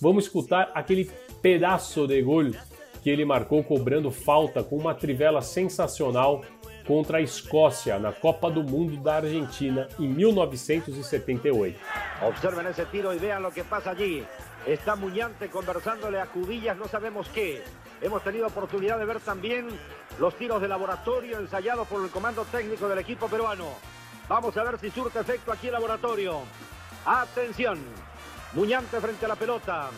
vamos 0.01 0.25
escutar 0.25 0.71
aquele 0.75 1.11
pedaço 1.41 2.07
de 2.07 2.21
gol 2.23 2.51
que 3.03 3.11
ele 3.11 3.25
marcou 3.25 3.63
cobrando 3.63 4.11
falta 4.11 4.63
com 4.63 4.77
uma 4.77 4.95
trivela 4.95 5.43
sensacional 5.43 6.43
contra 6.87 7.19
a 7.19 7.21
Escócia 7.21 7.99
na 7.99 8.13
Copa 8.13 8.51
do 8.51 8.63
Mundo 8.63 8.97
da 8.97 9.17
Argentina 9.17 9.89
em 9.99 10.09
1978. 10.09 11.79
Observen 12.23 12.67
esse 12.67 12.85
tiro 12.87 13.13
e 13.13 13.19
vejam 13.19 13.47
o 13.47 13.53
que 13.53 13.63
passa 13.63 13.91
allí. 13.91 14.25
Está 14.67 14.97
Muñante 14.97 15.49
conversándole 15.49 16.19
a 16.19 16.27
Cubillas, 16.27 16.77
no 16.77 16.89
sabemos 16.89 17.29
qué. 17.29 17.63
Hemos 18.01 18.23
tenido 18.23 18.47
oportunidad 18.47 18.99
de 18.99 19.05
ver 19.05 19.21
también 19.21 19.69
los 20.19 20.35
tiros 20.37 20.61
de 20.61 20.69
laboratorio 20.69 21.39
ensayados 21.39 21.87
por 21.89 22.03
el 22.03 22.11
comando 22.11 22.45
técnico 22.45 22.89
del 22.89 22.99
equipo 22.99 23.29
peruano. 23.29 23.69
Vamos 24.29 24.57
a 24.57 24.65
ver 24.65 24.79
si 24.79 24.91
surte 24.91 25.21
efecto 25.21 25.53
aquí 25.53 25.67
el 25.67 25.75
laboratorio. 25.75 26.41
Atención. 27.05 27.79
Muñante 28.55 29.01
frente 29.01 29.25
a 29.25 29.29
la 29.29 29.35
pelota. 29.35 29.91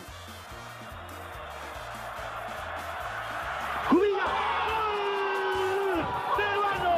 Cubilla. 3.87 4.25
¡Gol! 4.67 6.05
¡Peruano! 6.37 6.95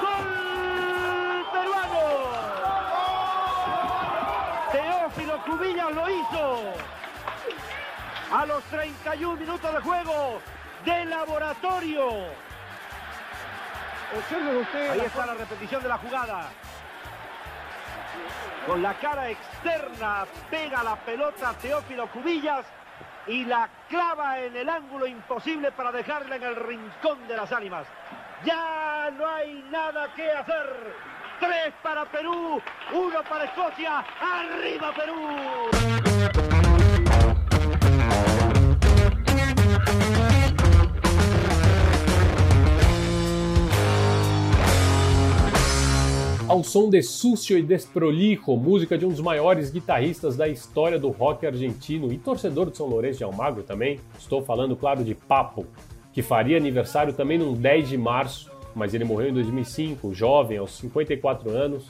¡Gol 0.00 1.46
peruano! 1.52 2.04
Teófilo 4.70 5.42
Cubillas 5.44 5.92
lo 5.92 6.08
hizo. 6.08 6.62
A 8.32 8.46
los 8.46 8.62
31 8.64 9.40
minutos 9.40 9.74
de 9.74 9.80
juego 9.80 10.40
de 10.84 11.04
laboratorio. 11.04 12.10
Ahí 14.92 15.00
está 15.00 15.26
la 15.26 15.34
repetición 15.34 15.82
de 15.82 15.88
la 15.88 15.98
jugada. 15.98 16.48
Con 18.66 18.82
la 18.82 18.94
cara 18.94 19.30
pega 20.50 20.82
la 20.82 20.96
pelota 20.96 21.54
Teófilo 21.60 22.06
Cubillas 22.08 22.64
y 23.26 23.44
la 23.44 23.68
clava 23.88 24.40
en 24.40 24.56
el 24.56 24.68
ángulo 24.68 25.06
imposible 25.06 25.72
para 25.72 25.92
dejarla 25.92 26.36
en 26.36 26.42
el 26.42 26.56
rincón 26.56 27.26
de 27.28 27.36
las 27.36 27.52
ánimas. 27.52 27.86
Ya 28.44 29.10
no 29.16 29.26
hay 29.26 29.64
nada 29.70 30.12
que 30.14 30.30
hacer. 30.30 30.94
Tres 31.38 31.72
para 31.82 32.04
Perú, 32.06 32.60
uno 32.92 33.22
para 33.28 33.44
Escocia. 33.44 34.04
¡Arriba 34.20 34.92
Perú! 34.92 36.69
Ao 46.50 46.64
som 46.64 46.90
de 46.90 47.00
Sucio 47.00 47.56
e 47.56 47.62
Desprolijo, 47.62 48.56
música 48.56 48.98
de 48.98 49.06
um 49.06 49.10
dos 49.10 49.20
maiores 49.20 49.70
guitarristas 49.70 50.36
da 50.36 50.48
história 50.48 50.98
do 50.98 51.08
rock 51.08 51.46
argentino 51.46 52.12
e 52.12 52.18
torcedor 52.18 52.72
de 52.72 52.76
São 52.76 52.88
Lourenço 52.88 53.18
de 53.18 53.24
Almagro 53.24 53.62
também. 53.62 54.00
Estou 54.18 54.42
falando, 54.42 54.74
claro, 54.74 55.04
de 55.04 55.14
Papo, 55.14 55.64
que 56.12 56.22
faria 56.22 56.56
aniversário 56.56 57.12
também 57.12 57.38
no 57.38 57.54
10 57.54 57.90
de 57.90 57.96
março, 57.96 58.50
mas 58.74 58.94
ele 58.94 59.04
morreu 59.04 59.28
em 59.28 59.32
2005, 59.32 60.12
jovem, 60.12 60.58
aos 60.58 60.72
54 60.72 61.50
anos. 61.50 61.86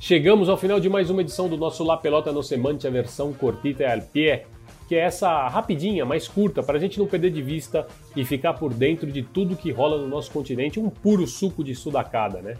Chegamos 0.00 0.48
ao 0.48 0.56
final 0.56 0.80
de 0.80 0.88
mais 0.88 1.08
uma 1.08 1.20
edição 1.20 1.48
do 1.48 1.56
nosso 1.56 1.84
La 1.84 1.96
Pelota 1.96 2.32
no 2.32 2.42
Semante, 2.42 2.88
a 2.88 2.90
versão 2.90 3.32
cortita 3.32 3.84
e 3.84 3.86
al 3.86 4.00
pie, 4.00 4.42
que 4.88 4.96
é 4.96 4.98
essa 4.98 5.46
rapidinha, 5.46 6.04
mais 6.04 6.26
curta, 6.26 6.60
para 6.60 6.76
a 6.76 6.80
gente 6.80 6.98
não 6.98 7.06
perder 7.06 7.30
de 7.30 7.40
vista 7.40 7.86
e 8.16 8.24
ficar 8.24 8.54
por 8.54 8.74
dentro 8.74 9.12
de 9.12 9.22
tudo 9.22 9.54
que 9.54 9.70
rola 9.70 9.96
no 9.96 10.08
nosso 10.08 10.32
continente, 10.32 10.80
um 10.80 10.90
puro 10.90 11.24
suco 11.24 11.62
de 11.62 11.72
sudacada, 11.72 12.42
né? 12.42 12.56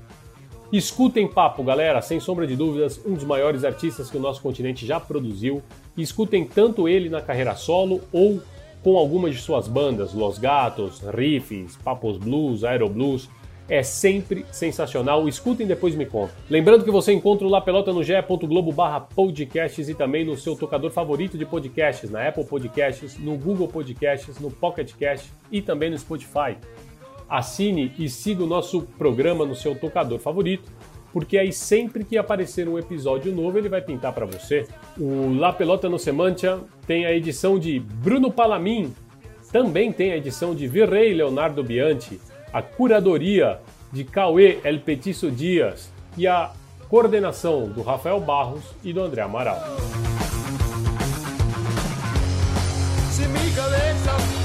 Escutem 0.73 1.29
Papo, 1.29 1.63
galera, 1.63 2.01
sem 2.01 2.19
sombra 2.19 2.47
de 2.47 2.57
dúvidas, 2.57 2.99
um 3.05 3.13
dos 3.13 3.25
maiores 3.25 3.63
artistas 3.63 4.11
que 4.11 4.17
o 4.17 4.21
nosso 4.21 4.41
continente 4.41 4.87
já 4.87 4.99
produziu. 4.99 5.63
Escutem 5.99 6.47
tanto 6.47 6.89
ele 6.89 7.11
na 7.11 7.21
carreira 7.21 7.55
solo 7.55 8.01
ou 8.11 8.41
com 8.83 8.97
algumas 8.97 9.35
de 9.35 9.43
suas 9.43 9.69
bandas, 9.69 10.15
Los 10.15 10.39
Gatos, 10.39 11.03
Riffs, 11.15 11.77
Papos 11.85 12.17
Blues, 12.17 12.65
Aero 12.65 12.89
Blues. 12.89 13.29
É 13.69 13.83
sempre 13.83 14.47
sensacional. 14.51 15.29
Escutem 15.29 15.67
depois 15.67 15.95
me 15.95 16.07
conta. 16.07 16.33
Lembrando 16.49 16.85
que 16.85 16.91
você 16.91 17.13
encontra 17.13 17.47
o 17.47 17.51
La 17.51 17.61
Pelota 17.61 17.93
no 17.93 18.03
ge.globo 18.03 18.73
barra 18.73 19.01
podcasts 19.01 19.91
e 19.91 19.95
também 19.95 20.25
no 20.25 20.39
seu 20.39 20.57
tocador 20.57 20.91
favorito 20.91 21.37
de 21.37 21.45
podcasts, 21.45 22.11
na 22.11 22.27
Apple 22.27 22.45
Podcasts, 22.45 23.19
no 23.19 23.37
Google 23.37 23.69
Podcasts, 23.69 24.41
no 24.41 24.51
Pocket 24.51 24.91
Cast 24.95 25.31
e 25.51 25.61
também 25.61 25.91
no 25.91 25.99
Spotify 25.99 26.57
assine 27.29 27.93
e 27.99 28.09
siga 28.09 28.45
o 28.45 28.47
nosso 28.47 28.83
programa 28.99 29.45
no 29.45 29.55
seu 29.55 29.75
tocador 29.75 30.19
favorito, 30.19 30.71
porque 31.13 31.37
aí 31.37 31.53
sempre 31.53 32.05
que 32.05 32.17
aparecer 32.17 32.69
um 32.69 32.79
episódio 32.79 33.35
novo 33.35 33.59
ele 33.59 33.69
vai 33.69 33.83
pintar 33.83 34.13
para 34.13 34.27
você. 34.27 34.67
O 34.99 35.35
La 35.39 35.53
Pelota 35.53 35.89
no 35.89 35.99
Semantia 35.99 36.59
tem 36.87 37.05
a 37.05 37.13
edição 37.13 37.59
de 37.59 37.79
Bruno 37.79 38.31
Palamin, 38.31 38.95
também 39.53 39.93
tem 39.93 40.13
a 40.13 40.17
edição 40.17 40.55
de 40.55 40.67
Virrey 40.67 41.13
Leonardo 41.13 41.63
Bianchi, 41.63 42.21
a 42.53 42.63
curadoria 42.63 43.61
de 43.93 44.05
Cauê 44.05 44.59
El 44.65 44.81
Petiço 44.81 45.31
Dias 45.31 45.93
e 46.17 46.27
a 46.27 46.51
coordenação 46.89 47.69
do 47.69 47.83
Rafael 47.83 48.21
Barros 48.21 48.65
e 48.83 48.93
do 48.93 49.03
André 49.03 49.23
Amaral. 49.23 49.61
Mi 53.33 53.51
cabeza 53.53 54.42